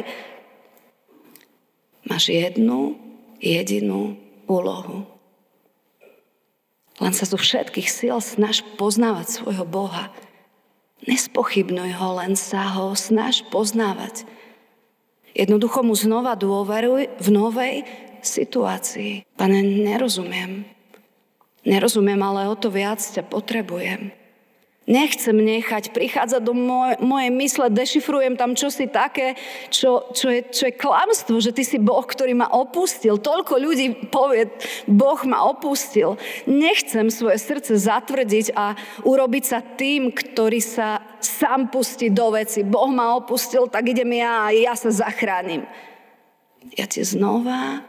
Máš 2.09 2.33
jednu 2.33 2.97
jedinú 3.37 4.17
úlohu. 4.49 5.16
Len 6.97 7.13
sa 7.13 7.29
zo 7.29 7.37
všetkých 7.37 7.89
síl 7.89 8.17
snaž 8.17 8.65
poznávať 8.75 9.41
svojho 9.41 9.65
Boha. 9.65 10.09
Nespochybnuj 11.05 11.93
ho, 12.01 12.17
len 12.17 12.33
sa 12.33 12.73
ho 12.73 12.97
snaž 12.97 13.45
poznávať. 13.53 14.25
Jednoducho 15.37 15.85
mu 15.85 15.93
znova 15.93 16.33
dôveruj 16.33 17.13
v 17.21 17.27
novej 17.29 17.75
situácii. 18.25 19.29
Pane, 19.37 19.61
nerozumiem. 19.61 20.65
Nerozumiem, 21.61 22.17
ale 22.25 22.49
o 22.49 22.55
to 22.57 22.73
viac 22.73 22.97
ťa 22.97 23.21
potrebujem. 23.29 24.09
Nechcem 24.87 25.35
nechať 25.35 25.91
prichádzať 25.91 26.41
do 26.47 26.55
moj, 26.55 26.95
mojej 27.03 27.27
mysle, 27.35 27.67
dešifrujem 27.67 28.39
tam 28.39 28.55
čosi 28.55 28.87
také, 28.87 29.35
čo, 29.67 30.07
čo, 30.15 30.31
je, 30.31 30.47
čo 30.47 30.71
je 30.71 30.79
klamstvo, 30.79 31.43
že 31.43 31.51
ty 31.51 31.67
si 31.67 31.75
Boh, 31.75 32.07
ktorý 32.07 32.31
ma 32.31 32.47
opustil. 32.47 33.19
Toľko 33.19 33.59
ľudí 33.59 34.07
povie, 34.07 34.47
Boh 34.87 35.19
ma 35.27 35.43
opustil. 35.43 36.15
Nechcem 36.47 37.11
svoje 37.11 37.35
srdce 37.35 37.75
zatvrdiť 37.75 38.55
a 38.55 38.79
urobiť 39.03 39.43
sa 39.43 39.59
tým, 39.59 40.15
ktorý 40.15 40.63
sa 40.63 41.03
sám 41.19 41.67
pustí 41.67 42.07
do 42.07 42.31
veci. 42.31 42.63
Boh 42.63 42.87
ma 42.87 43.11
opustil, 43.19 43.67
tak 43.67 43.91
idem 43.91 44.23
ja 44.23 44.47
a 44.47 44.55
ja 44.55 44.71
sa 44.71 44.87
zachránim. 44.87 45.67
Ja 46.79 46.87
ti 46.87 47.03
znova 47.03 47.83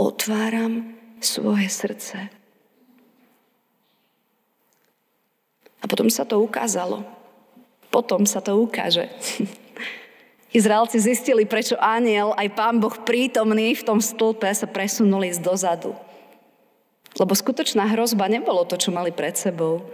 otváram 0.00 0.96
svoje 1.20 1.68
srdce. 1.68 2.37
Potom 5.88 6.12
sa 6.12 6.28
to 6.28 6.38
ukázalo. 6.38 7.02
Potom 7.88 8.28
sa 8.28 8.44
to 8.44 8.54
ukáže. 8.60 9.08
Izraelci 10.58 10.96
zistili, 11.00 11.44
prečo 11.44 11.76
aniel, 11.76 12.32
aj 12.36 12.48
pán 12.56 12.80
Boh 12.80 12.92
prítomný 13.04 13.76
v 13.76 13.84
tom 13.84 14.00
stĺpe 14.00 14.48
sa 14.52 14.64
presunuli 14.64 15.28
z 15.28 15.44
dozadu. 15.44 15.92
Lebo 17.16 17.32
skutočná 17.36 17.84
hrozba 17.92 18.28
nebolo 18.28 18.64
to, 18.64 18.80
čo 18.80 18.92
mali 18.92 19.12
pred 19.12 19.36
sebou. 19.36 19.84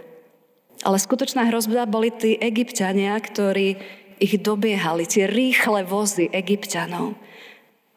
Ale 0.83 0.99
skutočná 0.99 1.47
hrozba 1.47 1.87
boli 1.87 2.11
tí 2.11 2.35
egyptiania, 2.39 3.15
ktorí 3.19 3.79
ich 4.19 4.39
dobiehali, 4.39 5.03
tie 5.03 5.27
rýchle 5.27 5.83
vozy 5.83 6.31
egyptianov. 6.31 7.15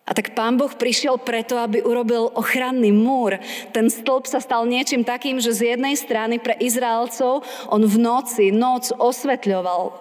A 0.09 0.17
tak 0.17 0.33
pán 0.33 0.57
Boh 0.57 0.73
prišiel 0.73 1.21
preto, 1.21 1.61
aby 1.61 1.85
urobil 1.85 2.33
ochranný 2.33 2.89
múr. 2.97 3.37
Ten 3.77 3.93
stĺp 3.93 4.25
sa 4.25 4.41
stal 4.41 4.65
niečím 4.65 5.05
takým, 5.05 5.37
že 5.37 5.53
z 5.53 5.77
jednej 5.77 6.01
strany 6.01 6.41
pre 6.41 6.57
Izraelcov 6.57 7.45
on 7.69 7.85
v 7.85 7.97
noci, 8.01 8.49
noc 8.49 8.89
osvetľoval. 8.97 9.93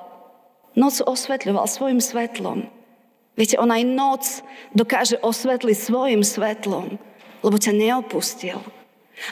Noc 0.79 1.03
osvetľoval 1.03 1.67
svojim 1.67 1.99
svetlom. 1.99 2.71
Viete, 3.35 3.59
on 3.59 3.67
aj 3.67 3.83
noc 3.83 4.23
dokáže 4.71 5.19
osvetliť 5.19 5.75
svojim 5.75 6.23
svetlom, 6.23 6.95
lebo 7.43 7.55
ťa 7.59 7.75
neopustil. 7.75 8.63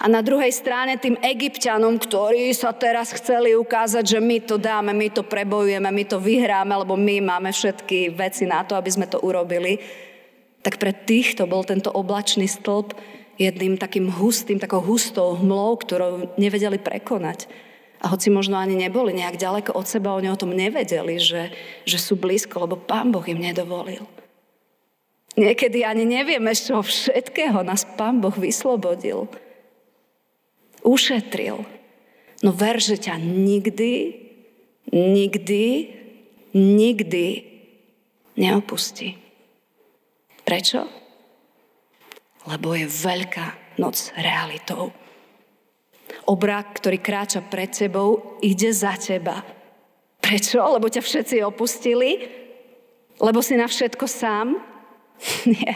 A 0.01 0.09
na 0.09 0.19
druhej 0.25 0.49
strane 0.49 0.97
tým 0.97 1.15
egyptianom, 1.21 1.95
ktorí 2.01 2.51
sa 2.51 2.73
teraz 2.73 3.13
chceli 3.15 3.53
ukázať, 3.53 4.17
že 4.17 4.19
my 4.19 4.37
to 4.43 4.57
dáme, 4.57 4.91
my 4.91 5.07
to 5.13 5.21
prebojujeme, 5.21 5.87
my 5.87 6.03
to 6.03 6.17
vyhráme, 6.17 6.73
lebo 6.73 6.97
my 6.97 7.21
máme 7.21 7.53
všetky 7.53 8.11
veci 8.11 8.49
na 8.49 8.65
to, 8.65 8.73
aby 8.73 8.89
sme 8.89 9.05
to 9.05 9.21
urobili, 9.21 9.77
tak 10.65 10.81
pre 10.81 10.97
týchto 10.97 11.45
bol 11.45 11.61
tento 11.61 11.93
oblačný 11.93 12.49
stĺp 12.49 12.97
jedným 13.37 13.77
takým 13.77 14.09
hustým, 14.09 14.57
takou 14.57 14.81
hustou 14.81 15.37
hmlou, 15.37 15.77
ktorou 15.77 16.33
nevedeli 16.41 16.81
prekonať. 16.81 17.45
A 18.01 18.09
hoci 18.09 18.33
možno 18.33 18.57
ani 18.57 18.73
neboli 18.73 19.13
nejak 19.13 19.37
ďaleko 19.37 19.77
od 19.77 19.85
seba, 19.85 20.17
oni 20.17 20.33
o 20.33 20.39
tom 20.39 20.57
nevedeli, 20.57 21.21
že, 21.21 21.53
že 21.85 22.01
sú 22.01 22.17
blízko, 22.17 22.65
lebo 22.65 22.81
Pán 22.81 23.13
Boh 23.13 23.23
im 23.29 23.37
nedovolil. 23.37 24.09
Niekedy 25.37 25.85
ani 25.85 26.09
nevieme, 26.09 26.49
z 26.57 26.73
čoho 26.73 26.81
všetkého 26.81 27.61
nás 27.61 27.85
Pán 27.85 28.17
Boh 28.17 28.33
vyslobodil 28.33 29.29
ušetril. 30.85 31.65
No 32.45 32.49
ver, 32.53 32.77
že 32.77 33.01
ťa 33.01 33.17
nikdy, 33.17 33.93
nikdy, 34.93 35.65
nikdy 36.53 37.27
neopustí. 38.37 39.24
Prečo? 40.45 40.85
Lebo 42.45 42.77
je 42.77 42.85
veľká 42.85 43.77
noc 43.81 44.13
realitou. 44.13 44.93
Obrak, 46.29 46.77
ktorý 46.77 47.01
kráča 47.01 47.41
pred 47.41 47.73
tebou, 47.73 48.37
ide 48.45 48.69
za 48.69 48.93
teba. 48.95 49.41
Prečo? 50.21 50.61
Lebo 50.61 50.85
ťa 50.85 51.01
všetci 51.01 51.41
opustili? 51.41 52.29
Lebo 53.17 53.41
si 53.41 53.57
na 53.57 53.65
všetko 53.65 54.05
sám? 54.05 54.57
Nie. 55.49 55.75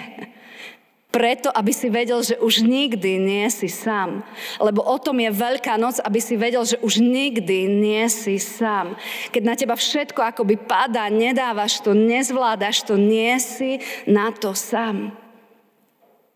Preto, 1.10 1.50
aby 1.50 1.74
si 1.74 1.90
vedel, 1.90 2.22
že 2.22 2.38
už 2.38 2.62
nikdy 2.62 3.18
nie 3.18 3.50
si 3.50 3.66
sám. 3.66 4.22
Lebo 4.62 4.86
o 4.86 4.98
tom 5.02 5.18
je 5.18 5.34
Veľká 5.34 5.74
noc, 5.74 5.98
aby 6.06 6.22
si 6.22 6.38
vedel, 6.38 6.62
že 6.62 6.78
už 6.86 7.02
nikdy 7.02 7.66
nie 7.66 8.06
si 8.14 8.38
sám. 8.38 8.94
Keď 9.34 9.42
na 9.42 9.58
teba 9.58 9.74
všetko 9.74 10.22
akoby 10.22 10.62
padá, 10.62 11.10
nedávaš 11.10 11.82
to, 11.82 11.98
nezvládaš 11.98 12.86
to, 12.86 12.94
nie 12.94 13.34
si 13.42 13.82
na 14.06 14.30
to 14.30 14.54
sám. 14.54 15.10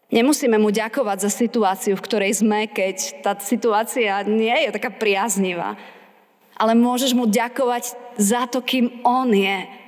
Nemusíme 0.10 0.58
mu 0.58 0.74
ďakovať 0.74 1.26
za 1.26 1.32
situáciu, 1.34 1.94
v 1.94 2.06
ktorej 2.10 2.42
sme, 2.42 2.66
keď 2.66 3.22
tá 3.22 3.38
situácia 3.38 4.26
nie 4.26 4.54
je 4.66 4.74
taká 4.74 4.90
priaznivá. 4.90 5.78
Ale 6.58 6.74
môžeš 6.74 7.14
mu 7.14 7.30
ďakovať 7.30 7.94
za 8.18 8.50
to, 8.50 8.62
kým 8.62 9.06
on 9.06 9.30
je 9.30 9.83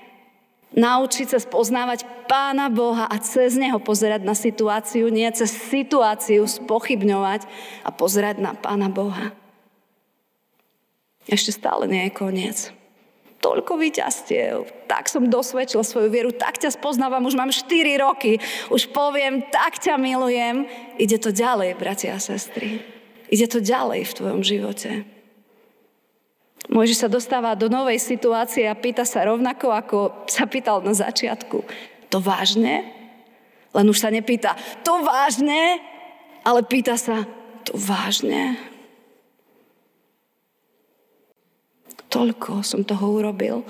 Naučiť 0.75 1.31
sa 1.31 1.39
spoznávať 1.39 2.03
Pána 2.27 2.67
Boha 2.67 3.07
a 3.07 3.15
cez 3.23 3.55
Neho 3.55 3.79
pozerať 3.79 4.27
na 4.27 4.35
situáciu, 4.35 5.07
nie 5.07 5.27
cez 5.31 5.47
situáciu 5.47 6.43
spochybňovať 6.43 7.47
a 7.87 7.89
pozerať 7.95 8.43
na 8.43 8.51
Pána 8.59 8.91
Boha. 8.91 9.31
Ešte 11.31 11.55
stále 11.55 11.87
nie 11.87 12.03
je 12.05 12.11
koniec. 12.11 12.57
Toľko 13.39 13.77
vyťastiev. 13.77 14.85
Tak 14.91 15.07
som 15.07 15.31
dosvedčil 15.31 15.79
svoju 15.79 16.11
vieru, 16.11 16.35
tak 16.35 16.59
ťa 16.59 16.75
spoznávam, 16.75 17.23
už 17.23 17.39
mám 17.39 17.55
4 17.55 17.71
roky, 18.03 18.41
už 18.67 18.91
poviem, 18.91 19.47
tak 19.47 19.79
ťa 19.79 19.95
milujem. 19.95 20.67
Ide 20.99 21.23
to 21.23 21.31
ďalej, 21.31 21.79
bratia 21.79 22.17
a 22.17 22.19
sestry. 22.19 22.83
Ide 23.31 23.47
to 23.47 23.63
ďalej 23.63 24.11
v 24.11 24.15
tvojom 24.17 24.41
živote. 24.43 25.14
Mojžiš 26.65 27.05
sa 27.05 27.09
dostáva 27.11 27.53
do 27.53 27.69
novej 27.69 28.01
situácie 28.01 28.65
a 28.65 28.73
pýta 28.73 29.05
sa 29.05 29.25
rovnako, 29.25 29.69
ako 29.69 29.97
sa 30.25 30.49
pýtal 30.49 30.81
na 30.81 30.97
začiatku. 30.97 31.61
To 32.09 32.17
vážne? 32.17 32.89
Len 33.75 33.85
už 33.85 33.97
sa 34.01 34.09
nepýta, 34.09 34.57
to 34.81 35.03
vážne? 35.05 35.77
Ale 36.41 36.65
pýta 36.65 36.97
sa, 36.97 37.27
to 37.65 37.77
vážne? 37.77 38.57
Toľko 42.09 42.63
som 42.63 42.87
toho 42.87 43.19
urobil. 43.19 43.67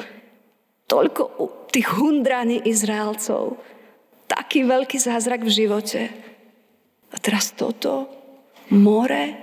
Toľko 0.86 1.24
tých 1.74 1.90
hundraní 1.98 2.62
Izraelcov. 2.64 3.58
Taký 4.30 4.64
veľký 4.70 5.02
zázrak 5.02 5.42
v 5.44 5.52
živote. 5.52 6.02
A 7.12 7.16
teraz 7.18 7.52
toto? 7.52 8.06
More? 8.70 9.34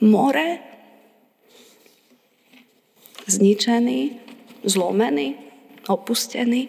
More? 0.00 0.73
Zničený, 3.26 4.20
zlomený, 4.64 5.36
opustený. 5.88 6.68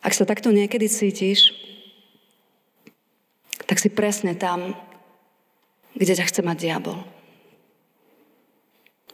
Ak 0.00 0.16
sa 0.16 0.24
takto 0.24 0.48
niekedy 0.48 0.88
cítiš, 0.88 1.52
tak 3.68 3.76
si 3.78 3.92
presne 3.92 4.34
tam, 4.34 4.72
kde 5.92 6.16
ťa 6.16 6.26
chce 6.26 6.40
mať 6.40 6.56
diabol. 6.56 6.98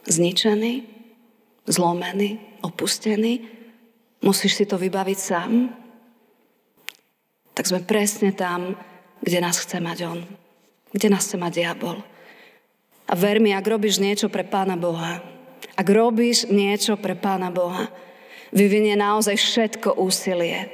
Zničený, 0.07 0.87
zlomený, 1.67 2.63
opustený, 2.63 3.43
musíš 4.23 4.63
si 4.63 4.65
to 4.65 4.79
vybaviť 4.79 5.17
sám, 5.19 5.75
tak 7.51 7.67
sme 7.67 7.83
presne 7.83 8.31
tam, 8.31 8.77
kde 9.19 9.41
nás 9.41 9.59
chce 9.59 9.81
mať 9.81 9.97
on. 10.07 10.19
Kde 10.93 11.07
nás 11.09 11.25
chce 11.25 11.35
mať 11.41 11.51
diabol. 11.57 11.99
A 13.07 13.15
ver 13.15 13.39
mi, 13.39 13.55
ak 13.55 13.63
robíš 13.63 14.03
niečo 14.03 14.27
pre 14.27 14.43
Pána 14.43 14.75
Boha, 14.75 15.23
ak 15.79 15.87
robíš 15.87 16.51
niečo 16.51 16.99
pre 16.99 17.15
Pána 17.15 17.47
Boha, 17.55 17.87
vyvinie 18.51 18.99
naozaj 18.99 19.39
všetko 19.39 19.95
úsilie. 19.95 20.67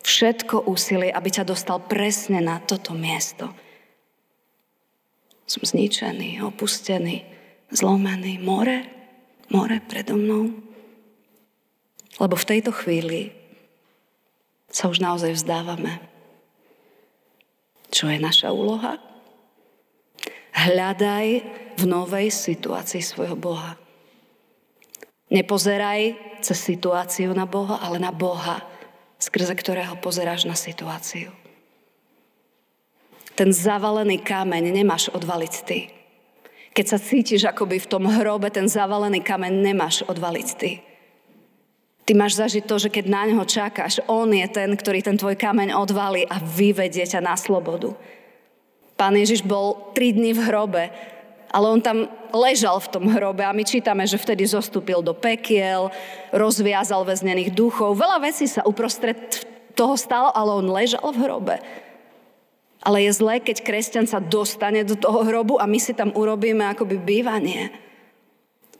Všetko 0.00 0.68
úsilie, 0.68 1.12
aby 1.12 1.28
ťa 1.28 1.48
dostal 1.48 1.80
presne 1.80 2.40
na 2.44 2.60
toto 2.60 2.92
miesto. 2.92 3.52
Som 5.48 5.64
zničený, 5.64 6.40
opustený, 6.44 7.24
zlomený. 7.72 8.40
More, 8.40 8.86
more 9.48 9.76
predo 9.84 10.16
mnou. 10.16 10.52
Lebo 12.20 12.36
v 12.36 12.48
tejto 12.48 12.72
chvíli 12.76 13.32
sa 14.68 14.86
už 14.92 15.00
naozaj 15.00 15.34
vzdávame. 15.34 15.98
Čo 17.90 18.06
je 18.12 18.18
naša 18.22 18.54
úloha? 18.54 19.09
Hľadaj 20.50 21.26
v 21.78 21.84
novej 21.86 22.28
situácii 22.34 23.00
svojho 23.00 23.38
Boha. 23.38 23.78
Nepozeraj 25.30 26.18
cez 26.42 26.58
situáciu 26.58 27.30
na 27.30 27.46
Boha, 27.46 27.78
ale 27.78 28.02
na 28.02 28.10
Boha, 28.10 28.66
skrze 29.20 29.54
ktorého 29.54 29.94
pozeráš 30.02 30.44
na 30.44 30.58
situáciu. 30.58 31.30
Ten 33.38 33.54
zavalený 33.54 34.20
kameň 34.20 34.74
nemáš 34.74 35.08
odvaliť 35.14 35.54
ty. 35.64 35.88
Keď 36.74 36.86
sa 36.86 36.98
cítiš 36.98 37.46
akoby 37.46 37.78
v 37.78 37.90
tom 37.90 38.04
hrobe, 38.10 38.50
ten 38.50 38.66
zavalený 38.66 39.22
kameň 39.22 39.52
nemáš 39.64 40.02
odvaliť 40.04 40.48
ty. 40.58 40.82
Ty 42.04 42.12
máš 42.18 42.42
zažiť 42.42 42.66
to, 42.66 42.76
že 42.76 42.90
keď 42.90 43.04
na 43.06 43.22
neho 43.30 43.44
čakáš, 43.46 44.02
on 44.10 44.34
je 44.34 44.42
ten, 44.50 44.74
ktorý 44.74 44.98
ten 44.98 45.14
tvoj 45.14 45.38
kameň 45.38 45.78
odvalí 45.78 46.26
a 46.26 46.42
vyvedie 46.42 47.06
ťa 47.06 47.22
na 47.22 47.38
slobodu. 47.38 47.94
Pán 49.00 49.16
Ježiš 49.16 49.40
bol 49.40 49.96
tri 49.96 50.12
dny 50.12 50.36
v 50.36 50.44
hrobe, 50.44 50.84
ale 51.48 51.66
on 51.72 51.80
tam 51.80 52.04
ležal 52.36 52.76
v 52.84 52.90
tom 52.92 53.08
hrobe 53.08 53.40
a 53.40 53.56
my 53.56 53.64
čítame, 53.64 54.04
že 54.04 54.20
vtedy 54.20 54.44
zostúpil 54.44 55.00
do 55.00 55.16
pekiel, 55.16 55.88
rozviazal 56.36 57.08
väznených 57.08 57.56
duchov. 57.56 57.96
Veľa 57.96 58.20
vecí 58.20 58.44
sa 58.44 58.60
uprostred 58.68 59.16
toho 59.72 59.96
stalo, 59.96 60.28
ale 60.36 60.52
on 60.52 60.68
ležal 60.68 61.16
v 61.16 61.20
hrobe. 61.24 61.56
Ale 62.84 63.08
je 63.08 63.16
zlé, 63.16 63.40
keď 63.40 63.64
kresťan 63.64 64.04
sa 64.04 64.20
dostane 64.20 64.84
do 64.84 64.92
toho 64.92 65.24
hrobu 65.24 65.56
a 65.56 65.64
my 65.64 65.80
si 65.80 65.96
tam 65.96 66.12
urobíme 66.12 66.68
akoby 66.68 67.00
bývanie. 67.00 67.72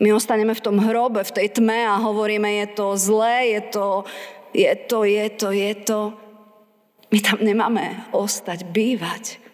My 0.04 0.12
ostaneme 0.12 0.52
v 0.52 0.64
tom 0.64 0.84
hrobe, 0.84 1.24
v 1.24 1.32
tej 1.32 1.48
tme 1.56 1.88
a 1.88 1.96
hovoríme, 1.96 2.60
je 2.64 2.66
to 2.76 2.92
zlé, 3.00 3.56
je 3.56 3.60
to, 3.72 3.88
je 4.52 4.72
to, 4.84 4.98
je 5.08 5.26
to, 5.32 5.48
je 5.48 5.72
to. 5.80 6.00
My 7.08 7.18
tam 7.24 7.40
nemáme 7.40 8.04
ostať, 8.12 8.68
bývať. 8.68 9.49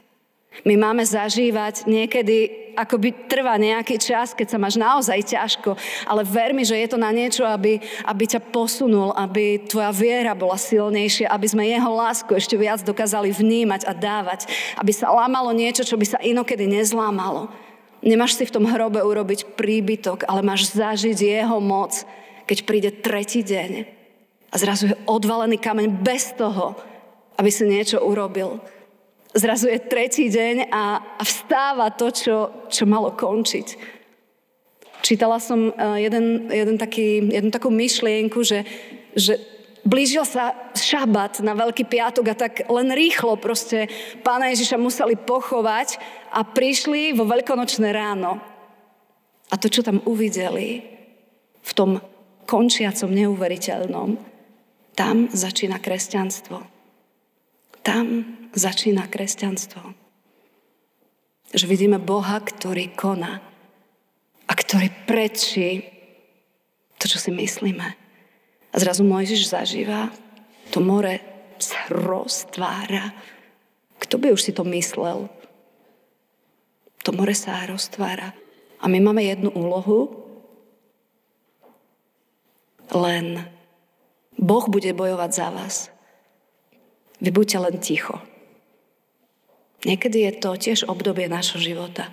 My 0.64 0.78
máme 0.78 1.04
zažívať 1.04 1.84
niekedy, 1.84 2.72
akoby 2.76 3.28
trvá 3.28 3.56
nejaký 3.60 4.00
čas, 4.00 4.32
keď 4.32 4.46
sa 4.52 4.58
máš 4.60 4.76
naozaj 4.80 5.20
ťažko, 5.36 5.76
ale 6.08 6.22
ver 6.24 6.56
mi, 6.56 6.64
že 6.64 6.76
je 6.76 6.88
to 6.92 6.98
na 7.00 7.12
niečo, 7.12 7.44
aby, 7.44 7.80
aby 8.04 8.24
ťa 8.24 8.40
posunul, 8.52 9.12
aby 9.16 9.64
tvoja 9.68 9.92
viera 9.92 10.32
bola 10.32 10.56
silnejšia, 10.56 11.28
aby 11.28 11.46
sme 11.48 11.68
jeho 11.68 11.90
lásku 11.92 12.30
ešte 12.32 12.56
viac 12.56 12.80
dokázali 12.84 13.32
vnímať 13.32 13.88
a 13.88 13.92
dávať, 13.92 14.48
aby 14.80 14.92
sa 14.92 15.12
lámalo 15.12 15.52
niečo, 15.52 15.84
čo 15.84 16.00
by 16.00 16.06
sa 16.06 16.18
inokedy 16.20 16.68
nezlámalo. 16.68 17.48
Nemáš 18.04 18.38
si 18.38 18.44
v 18.46 18.54
tom 18.54 18.68
hrobe 18.68 19.00
urobiť 19.02 19.58
príbytok, 19.58 20.28
ale 20.28 20.44
máš 20.44 20.70
zažiť 20.72 21.16
jeho 21.16 21.58
moc, 21.58 22.06
keď 22.46 22.58
príde 22.62 22.90
tretí 22.94 23.42
deň 23.42 23.96
a 24.52 24.54
zrazu 24.56 24.88
je 24.88 24.96
odvalený 25.04 25.58
kameň 25.58 25.86
bez 26.00 26.32
toho, 26.32 26.78
aby 27.36 27.50
si 27.52 27.68
niečo 27.68 28.00
urobil. 28.00 28.62
Zrazu 29.36 29.68
je 29.68 29.84
tretí 29.84 30.32
deň 30.32 30.72
a, 30.72 31.04
vstáva 31.20 31.92
to, 31.92 32.08
čo, 32.08 32.36
čo 32.72 32.88
malo 32.88 33.12
končiť. 33.12 33.96
Čítala 35.04 35.36
som 35.36 35.70
eh, 35.70 36.08
jeden, 36.08 36.48
jeden 36.48 36.76
taký, 36.80 37.20
jednu 37.20 37.52
takú 37.52 37.68
myšlienku, 37.68 38.40
že, 38.40 38.64
že 39.12 39.36
blížil 39.86 40.26
sa 40.26 40.56
šabat 40.74 41.44
na 41.46 41.54
Veľký 41.54 41.86
piatok 41.86 42.26
a 42.32 42.34
tak 42.34 42.66
len 42.66 42.90
rýchlo 42.90 43.38
proste 43.38 43.86
pána 44.26 44.50
Ježiša 44.50 44.80
museli 44.80 45.14
pochovať 45.14 46.00
a 46.34 46.42
prišli 46.42 47.14
vo 47.14 47.28
veľkonočné 47.28 47.92
ráno. 47.94 48.42
A 49.46 49.54
to, 49.54 49.70
čo 49.70 49.86
tam 49.86 50.02
uvideli 50.02 50.82
v 51.62 51.72
tom 51.76 52.02
končiacom 52.50 53.14
neuveriteľnom, 53.14 54.18
tam 54.98 55.30
začína 55.30 55.78
kresťanstvo. 55.78 56.58
Tam 57.86 58.06
začína 58.56 59.04
kresťanstvo. 59.06 59.92
Že 61.52 61.64
vidíme 61.68 62.00
Boha, 62.00 62.40
ktorý 62.40 62.90
koná 62.96 63.44
a 64.48 64.52
ktorý 64.56 64.90
prečí 65.04 65.84
to, 66.96 67.06
čo 67.06 67.20
si 67.20 67.30
myslíme. 67.30 67.88
A 68.72 68.76
zrazu 68.76 69.04
Mojžiš 69.04 69.52
zažíva, 69.52 70.10
to 70.72 70.80
more 70.80 71.20
sa 71.60 71.86
roztvára. 71.88 73.12
Kto 73.96 74.20
by 74.20 74.32
už 74.32 74.40
si 74.42 74.52
to 74.52 74.64
myslel? 74.68 75.28
To 77.04 77.10
more 77.14 77.32
sa 77.32 77.64
roztvára. 77.64 78.34
A 78.82 78.84
my 78.90 78.98
máme 79.00 79.24
jednu 79.24 79.48
úlohu, 79.54 80.26
len 82.92 83.48
Boh 84.36 84.64
bude 84.68 84.92
bojovať 84.92 85.30
za 85.32 85.48
vás. 85.48 85.76
Vy 87.24 87.32
buďte 87.32 87.58
len 87.58 87.76
ticho. 87.80 88.20
Niekedy 89.86 90.26
je 90.26 90.32
to 90.42 90.50
tiež 90.58 90.90
obdobie 90.90 91.30
nášho 91.30 91.62
života. 91.62 92.10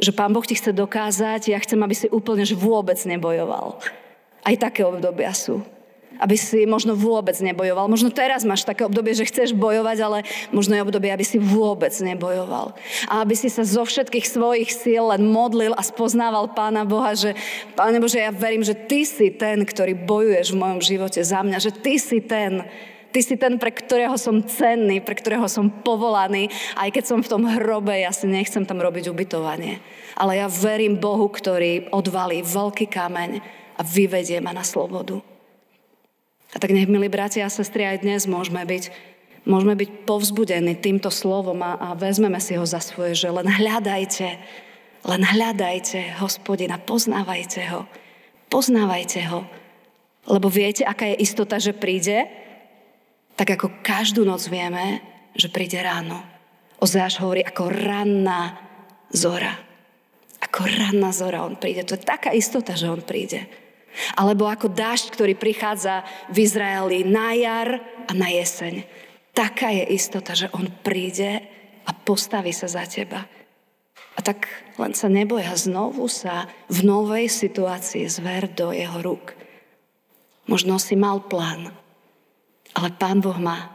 Že 0.00 0.16
Pán 0.16 0.32
Boh 0.32 0.46
ti 0.46 0.56
chce 0.56 0.72
dokázať, 0.72 1.52
ja 1.52 1.60
chcem, 1.60 1.76
aby 1.84 1.92
si 1.92 2.08
úplne 2.08 2.48
že 2.48 2.56
vôbec 2.56 2.96
nebojoval. 3.04 3.76
Aj 4.40 4.56
také 4.56 4.88
obdobia 4.88 5.36
sú. 5.36 5.60
Aby 6.16 6.40
si 6.40 6.64
možno 6.64 6.96
vôbec 6.96 7.36
nebojoval. 7.38 7.86
Možno 7.92 8.08
teraz 8.08 8.42
máš 8.42 8.64
také 8.64 8.88
obdobie, 8.88 9.12
že 9.12 9.28
chceš 9.28 9.52
bojovať, 9.52 9.98
ale 10.00 10.18
možno 10.50 10.74
je 10.74 10.82
obdobie, 10.82 11.12
aby 11.12 11.22
si 11.22 11.36
vôbec 11.36 11.92
nebojoval. 12.00 12.72
A 13.06 13.20
aby 13.22 13.36
si 13.36 13.52
sa 13.52 13.62
zo 13.68 13.84
všetkých 13.84 14.24
svojich 14.24 14.72
síl 14.72 15.12
len 15.12 15.28
modlil 15.28 15.76
a 15.76 15.84
spoznával 15.84 16.56
Pána 16.56 16.88
Boha, 16.88 17.12
že 17.12 17.36
Páne 17.76 18.00
Bože, 18.00 18.18
ja 18.18 18.32
verím, 18.32 18.64
že 18.64 18.72
Ty 18.72 19.04
si 19.04 19.28
ten, 19.28 19.62
ktorý 19.62 19.92
bojuješ 19.94 20.56
v 20.56 20.60
mojom 20.64 20.80
živote 20.80 21.20
za 21.20 21.44
mňa, 21.44 21.58
že 21.60 21.70
Ty 21.70 21.94
si 22.00 22.18
ten, 22.24 22.64
Ty 23.08 23.20
si 23.24 23.40
ten, 23.40 23.56
pre 23.56 23.72
ktorého 23.72 24.20
som 24.20 24.44
cenný, 24.44 25.00
pre 25.00 25.16
ktorého 25.16 25.48
som 25.48 25.72
povolaný. 25.72 26.52
Aj 26.76 26.92
keď 26.92 27.04
som 27.08 27.18
v 27.24 27.30
tom 27.32 27.48
hrobe, 27.48 27.96
ja 27.96 28.12
si 28.12 28.28
nechcem 28.28 28.68
tam 28.68 28.84
robiť 28.84 29.08
ubytovanie. 29.08 29.80
Ale 30.12 30.36
ja 30.36 30.46
verím 30.50 31.00
Bohu, 31.00 31.32
ktorý 31.32 31.88
odvalí 31.88 32.44
veľký 32.44 32.84
kameň 32.84 33.40
a 33.78 33.82
vyvedie 33.86 34.44
ma 34.44 34.52
na 34.52 34.60
slobodu. 34.60 35.24
A 36.52 36.56
tak 36.60 36.72
nech, 36.72 36.88
milí 36.88 37.08
bratia 37.08 37.48
a 37.48 37.52
sestry, 37.52 37.84
aj 37.84 38.04
dnes 38.04 38.28
môžeme 38.28 38.60
byť, 38.64 38.92
môžeme 39.48 39.76
byť 39.76 39.88
povzbudení 40.08 40.76
týmto 40.76 41.08
slovom 41.08 41.60
a, 41.64 41.76
a 41.76 41.88
vezmeme 41.96 42.40
si 42.40 42.56
ho 42.56 42.64
za 42.64 42.80
svoje, 42.80 43.16
že 43.16 43.28
len 43.28 43.48
hľadajte, 43.48 44.28
len 45.04 45.22
hľadajte 45.24 46.20
hospodina, 46.20 46.80
poznávajte 46.80 47.60
ho, 47.72 47.84
poznávajte 48.48 49.20
ho. 49.28 49.44
Lebo 50.28 50.52
viete, 50.52 50.84
aká 50.84 51.08
je 51.08 51.24
istota, 51.24 51.56
že 51.56 51.72
príde? 51.72 52.47
Tak 53.38 53.54
ako 53.54 53.86
každú 53.86 54.26
noc 54.26 54.42
vieme, 54.50 54.98
že 55.38 55.46
príde 55.46 55.78
ráno. 55.78 56.18
Ozáš 56.82 57.22
hovorí 57.22 57.46
ako 57.46 57.70
ranná 57.70 58.58
zora. 59.14 59.54
Ako 60.42 60.66
ranná 60.66 61.14
zora 61.14 61.46
on 61.46 61.54
príde. 61.54 61.86
To 61.86 61.94
je 61.94 62.02
taká 62.02 62.34
istota, 62.34 62.74
že 62.74 62.90
on 62.90 62.98
príde. 62.98 63.46
Alebo 64.18 64.50
ako 64.50 64.74
dážď, 64.74 65.06
ktorý 65.14 65.34
prichádza 65.38 66.02
v 66.34 66.42
Izraeli 66.42 67.06
na 67.06 67.30
jar 67.38 67.78
a 68.06 68.12
na 68.14 68.26
jeseň. 68.26 68.82
Taká 69.34 69.70
je 69.70 69.84
istota, 69.94 70.34
že 70.34 70.50
on 70.50 70.66
príde 70.82 71.38
a 71.86 71.90
postaví 71.94 72.50
sa 72.50 72.66
za 72.66 72.82
teba. 72.90 73.22
A 74.18 74.20
tak 74.22 74.50
len 74.82 74.98
sa 74.98 75.06
neboja, 75.06 75.54
znovu 75.54 76.10
sa 76.10 76.50
v 76.66 76.82
novej 76.82 77.30
situácii 77.30 78.02
zver 78.10 78.50
do 78.50 78.74
jeho 78.74 78.98
rúk. 78.98 79.38
Možno 80.50 80.82
si 80.82 80.98
mal 80.98 81.22
plán, 81.22 81.70
ale 82.74 82.88
Pán 82.96 83.20
Boh 83.20 83.36
má 83.38 83.72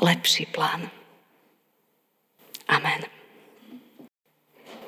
lepší 0.00 0.46
plán. 0.48 0.88
Amen. 2.68 3.04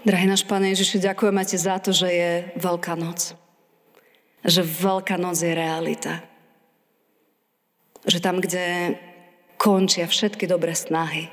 Drahý 0.04 0.28
náš 0.28 0.44
Pane 0.44 0.72
Ježiši, 0.72 1.00
ďakujeme 1.00 1.42
Ti 1.44 1.56
za 1.56 1.76
to, 1.80 1.92
že 1.92 2.08
je 2.08 2.30
Veľká 2.60 2.96
noc 2.96 3.44
že 4.44 4.60
Veľká 4.60 5.16
noc 5.16 5.40
je 5.40 5.56
realita. 5.56 6.20
Že 8.04 8.18
tam, 8.20 8.36
kde 8.44 8.94
končia 9.56 10.04
všetky 10.04 10.44
dobré 10.44 10.76
snahy, 10.76 11.32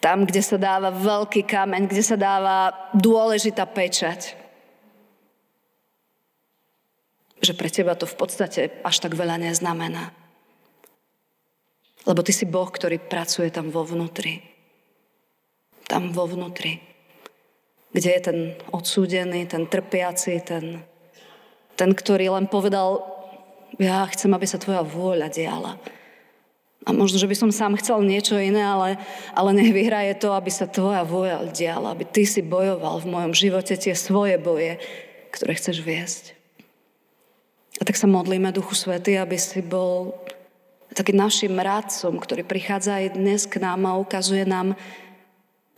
tam, 0.00 0.24
kde 0.24 0.40
sa 0.40 0.56
dáva 0.56 0.88
veľký 0.88 1.44
kameň, 1.44 1.84
kde 1.88 2.04
sa 2.04 2.16
dáva 2.16 2.72
dôležitá 2.96 3.68
pečať, 3.68 4.36
že 7.44 7.52
pre 7.52 7.68
teba 7.68 7.92
to 7.92 8.08
v 8.08 8.16
podstate 8.16 8.60
až 8.80 8.96
tak 9.04 9.12
veľa 9.12 9.36
neznamená. 9.36 10.16
Lebo 12.04 12.20
ty 12.20 12.32
si 12.36 12.44
Boh, 12.44 12.68
ktorý 12.68 13.00
pracuje 13.00 13.48
tam 13.48 13.72
vo 13.72 13.84
vnútri. 13.84 14.44
Tam 15.88 16.12
vo 16.12 16.28
vnútri. 16.28 16.80
Kde 17.92 18.10
je 18.10 18.20
ten 18.20 18.38
odsúdený, 18.74 19.48
ten 19.48 19.64
trpiaci, 19.70 20.42
ten 20.44 20.84
ten, 21.74 21.90
ktorý 21.90 22.38
len 22.38 22.46
povedal, 22.46 23.02
ja 23.78 24.06
chcem, 24.14 24.30
aby 24.30 24.46
sa 24.46 24.62
tvoja 24.62 24.86
vôľa 24.86 25.28
diala. 25.30 25.74
A 26.84 26.92
možno, 26.92 27.16
že 27.16 27.26
by 27.26 27.34
som 27.34 27.50
sám 27.50 27.80
chcel 27.80 28.04
niečo 28.04 28.36
iné, 28.38 28.60
ale, 28.60 29.00
ale 29.32 29.56
nech 29.56 29.72
vyhraje 29.72 30.14
to, 30.20 30.36
aby 30.36 30.52
sa 30.52 30.68
tvoja 30.68 31.02
vôľa 31.02 31.50
diala, 31.50 31.90
aby 31.90 32.04
ty 32.06 32.28
si 32.28 32.44
bojoval 32.44 33.02
v 33.02 33.10
mojom 33.10 33.32
živote 33.34 33.74
tie 33.74 33.96
svoje 33.96 34.36
boje, 34.38 34.78
ktoré 35.32 35.56
chceš 35.58 35.82
viesť. 35.82 36.24
A 37.82 37.88
tak 37.88 37.98
sa 37.98 38.06
modlíme, 38.06 38.54
Duchu 38.54 38.76
Svety, 38.78 39.18
aby 39.18 39.34
si 39.34 39.58
bol 39.64 40.14
takým 40.94 41.18
našim 41.18 41.54
rádcom, 41.58 42.16
ktorý 42.22 42.46
prichádza 42.46 43.02
aj 43.02 43.18
dnes 43.18 43.44
k 43.50 43.58
nám 43.58 43.84
a 43.84 43.98
ukazuje 43.98 44.46
nám, 44.46 44.78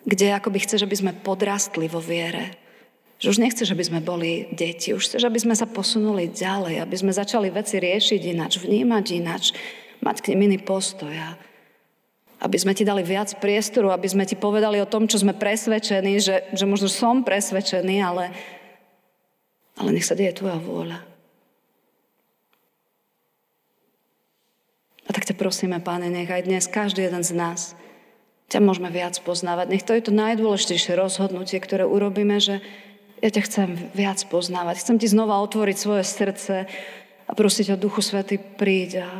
kde 0.04 0.36
akoby 0.36 0.62
chceš, 0.62 0.84
aby 0.84 0.96
sme 0.96 1.12
podrastli 1.16 1.88
vo 1.88 1.98
viere 1.98 2.66
že 3.16 3.32
už 3.32 3.40
nechceš, 3.40 3.72
aby 3.72 3.84
sme 3.84 4.00
boli 4.04 4.52
deti, 4.52 4.92
už 4.92 5.08
chceš, 5.08 5.24
aby 5.24 5.40
sme 5.40 5.56
sa 5.56 5.64
posunuli 5.64 6.28
ďalej, 6.28 6.84
aby 6.84 6.96
sme 7.00 7.16
začali 7.16 7.48
veci 7.48 7.80
riešiť 7.80 8.20
ináč, 8.36 8.60
vnímať 8.60 9.06
ináč, 9.16 9.44
mať 10.04 10.20
k 10.20 10.36
nim 10.36 10.52
iný 10.52 10.58
postoj. 10.60 11.12
Aby 12.36 12.56
sme 12.60 12.76
ti 12.76 12.84
dali 12.84 13.00
viac 13.00 13.32
priestoru, 13.40 13.88
aby 13.88 14.04
sme 14.04 14.28
ti 14.28 14.36
povedali 14.36 14.76
o 14.84 14.90
tom, 14.90 15.08
čo 15.08 15.16
sme 15.16 15.32
presvedčení, 15.32 16.20
že, 16.20 16.44
že 16.52 16.68
možno 16.68 16.92
som 16.92 17.24
presvedčený, 17.24 17.96
ale, 18.04 18.28
ale 19.80 19.88
nech 19.96 20.04
sa 20.04 20.12
deje 20.12 20.36
tvoja 20.36 20.60
vôľa. 20.60 21.15
A 25.06 25.10
tak 25.14 25.24
ťa 25.24 25.38
prosíme, 25.38 25.78
Páne, 25.78 26.10
nech 26.10 26.30
aj 26.30 26.46
dnes 26.46 26.66
každý 26.66 27.06
jeden 27.06 27.22
z 27.22 27.32
nás 27.34 27.78
ťa 28.46 28.62
môžeme 28.62 28.90
viac 28.94 29.18
poznávať. 29.26 29.66
Nech 29.74 29.82
to 29.82 29.90
je 29.90 30.06
to 30.06 30.12
najdôležitejšie 30.14 30.94
rozhodnutie, 30.94 31.58
ktoré 31.58 31.82
urobíme, 31.82 32.38
že, 32.38 32.62
ja 33.24 33.30
ťa 33.32 33.42
chcem 33.48 33.68
viac 33.96 34.20
poznávať. 34.28 34.84
Chcem 34.84 34.96
ti 35.00 35.08
znova 35.08 35.40
otvoriť 35.42 35.76
svoje 35.76 36.04
srdce 36.04 36.54
a 37.26 37.32
prosiť 37.32 37.74
o 37.74 37.80
Duchu 37.80 38.04
Svety 38.04 38.38
príď 38.38 39.02
a, 39.02 39.10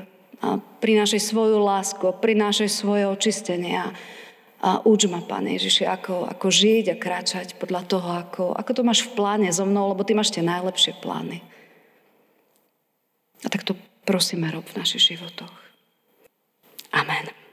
a 0.45 0.49
prinášaj 0.61 1.21
svoju 1.27 1.59
lásku, 1.59 2.05
prinášaj 2.23 2.69
svoje 2.71 3.09
očistenie 3.09 3.83
a, 3.83 3.89
a 4.63 4.71
uč 4.87 5.11
ma, 5.11 5.25
Pane 5.25 5.57
Ježiši, 5.59 5.89
ako, 5.89 6.29
ako 6.29 6.47
žiť 6.47 6.95
a 6.95 7.01
kráčať 7.01 7.59
podľa 7.59 7.83
toho, 7.89 8.09
ako, 8.15 8.45
ako 8.55 8.71
to 8.77 8.83
máš 8.87 9.03
v 9.09 9.17
pláne 9.17 9.49
so 9.51 9.67
mnou, 9.67 9.91
lebo 9.91 10.07
ty 10.07 10.15
máš 10.15 10.31
tie 10.31 10.45
najlepšie 10.45 11.01
plány. 11.03 11.43
A 13.43 13.51
tak 13.51 13.67
to 13.67 13.75
prosíme 14.07 14.47
rob 14.55 14.65
v 14.71 14.79
našich 14.79 15.17
životoch. 15.17 15.66
Amen. 16.97 17.46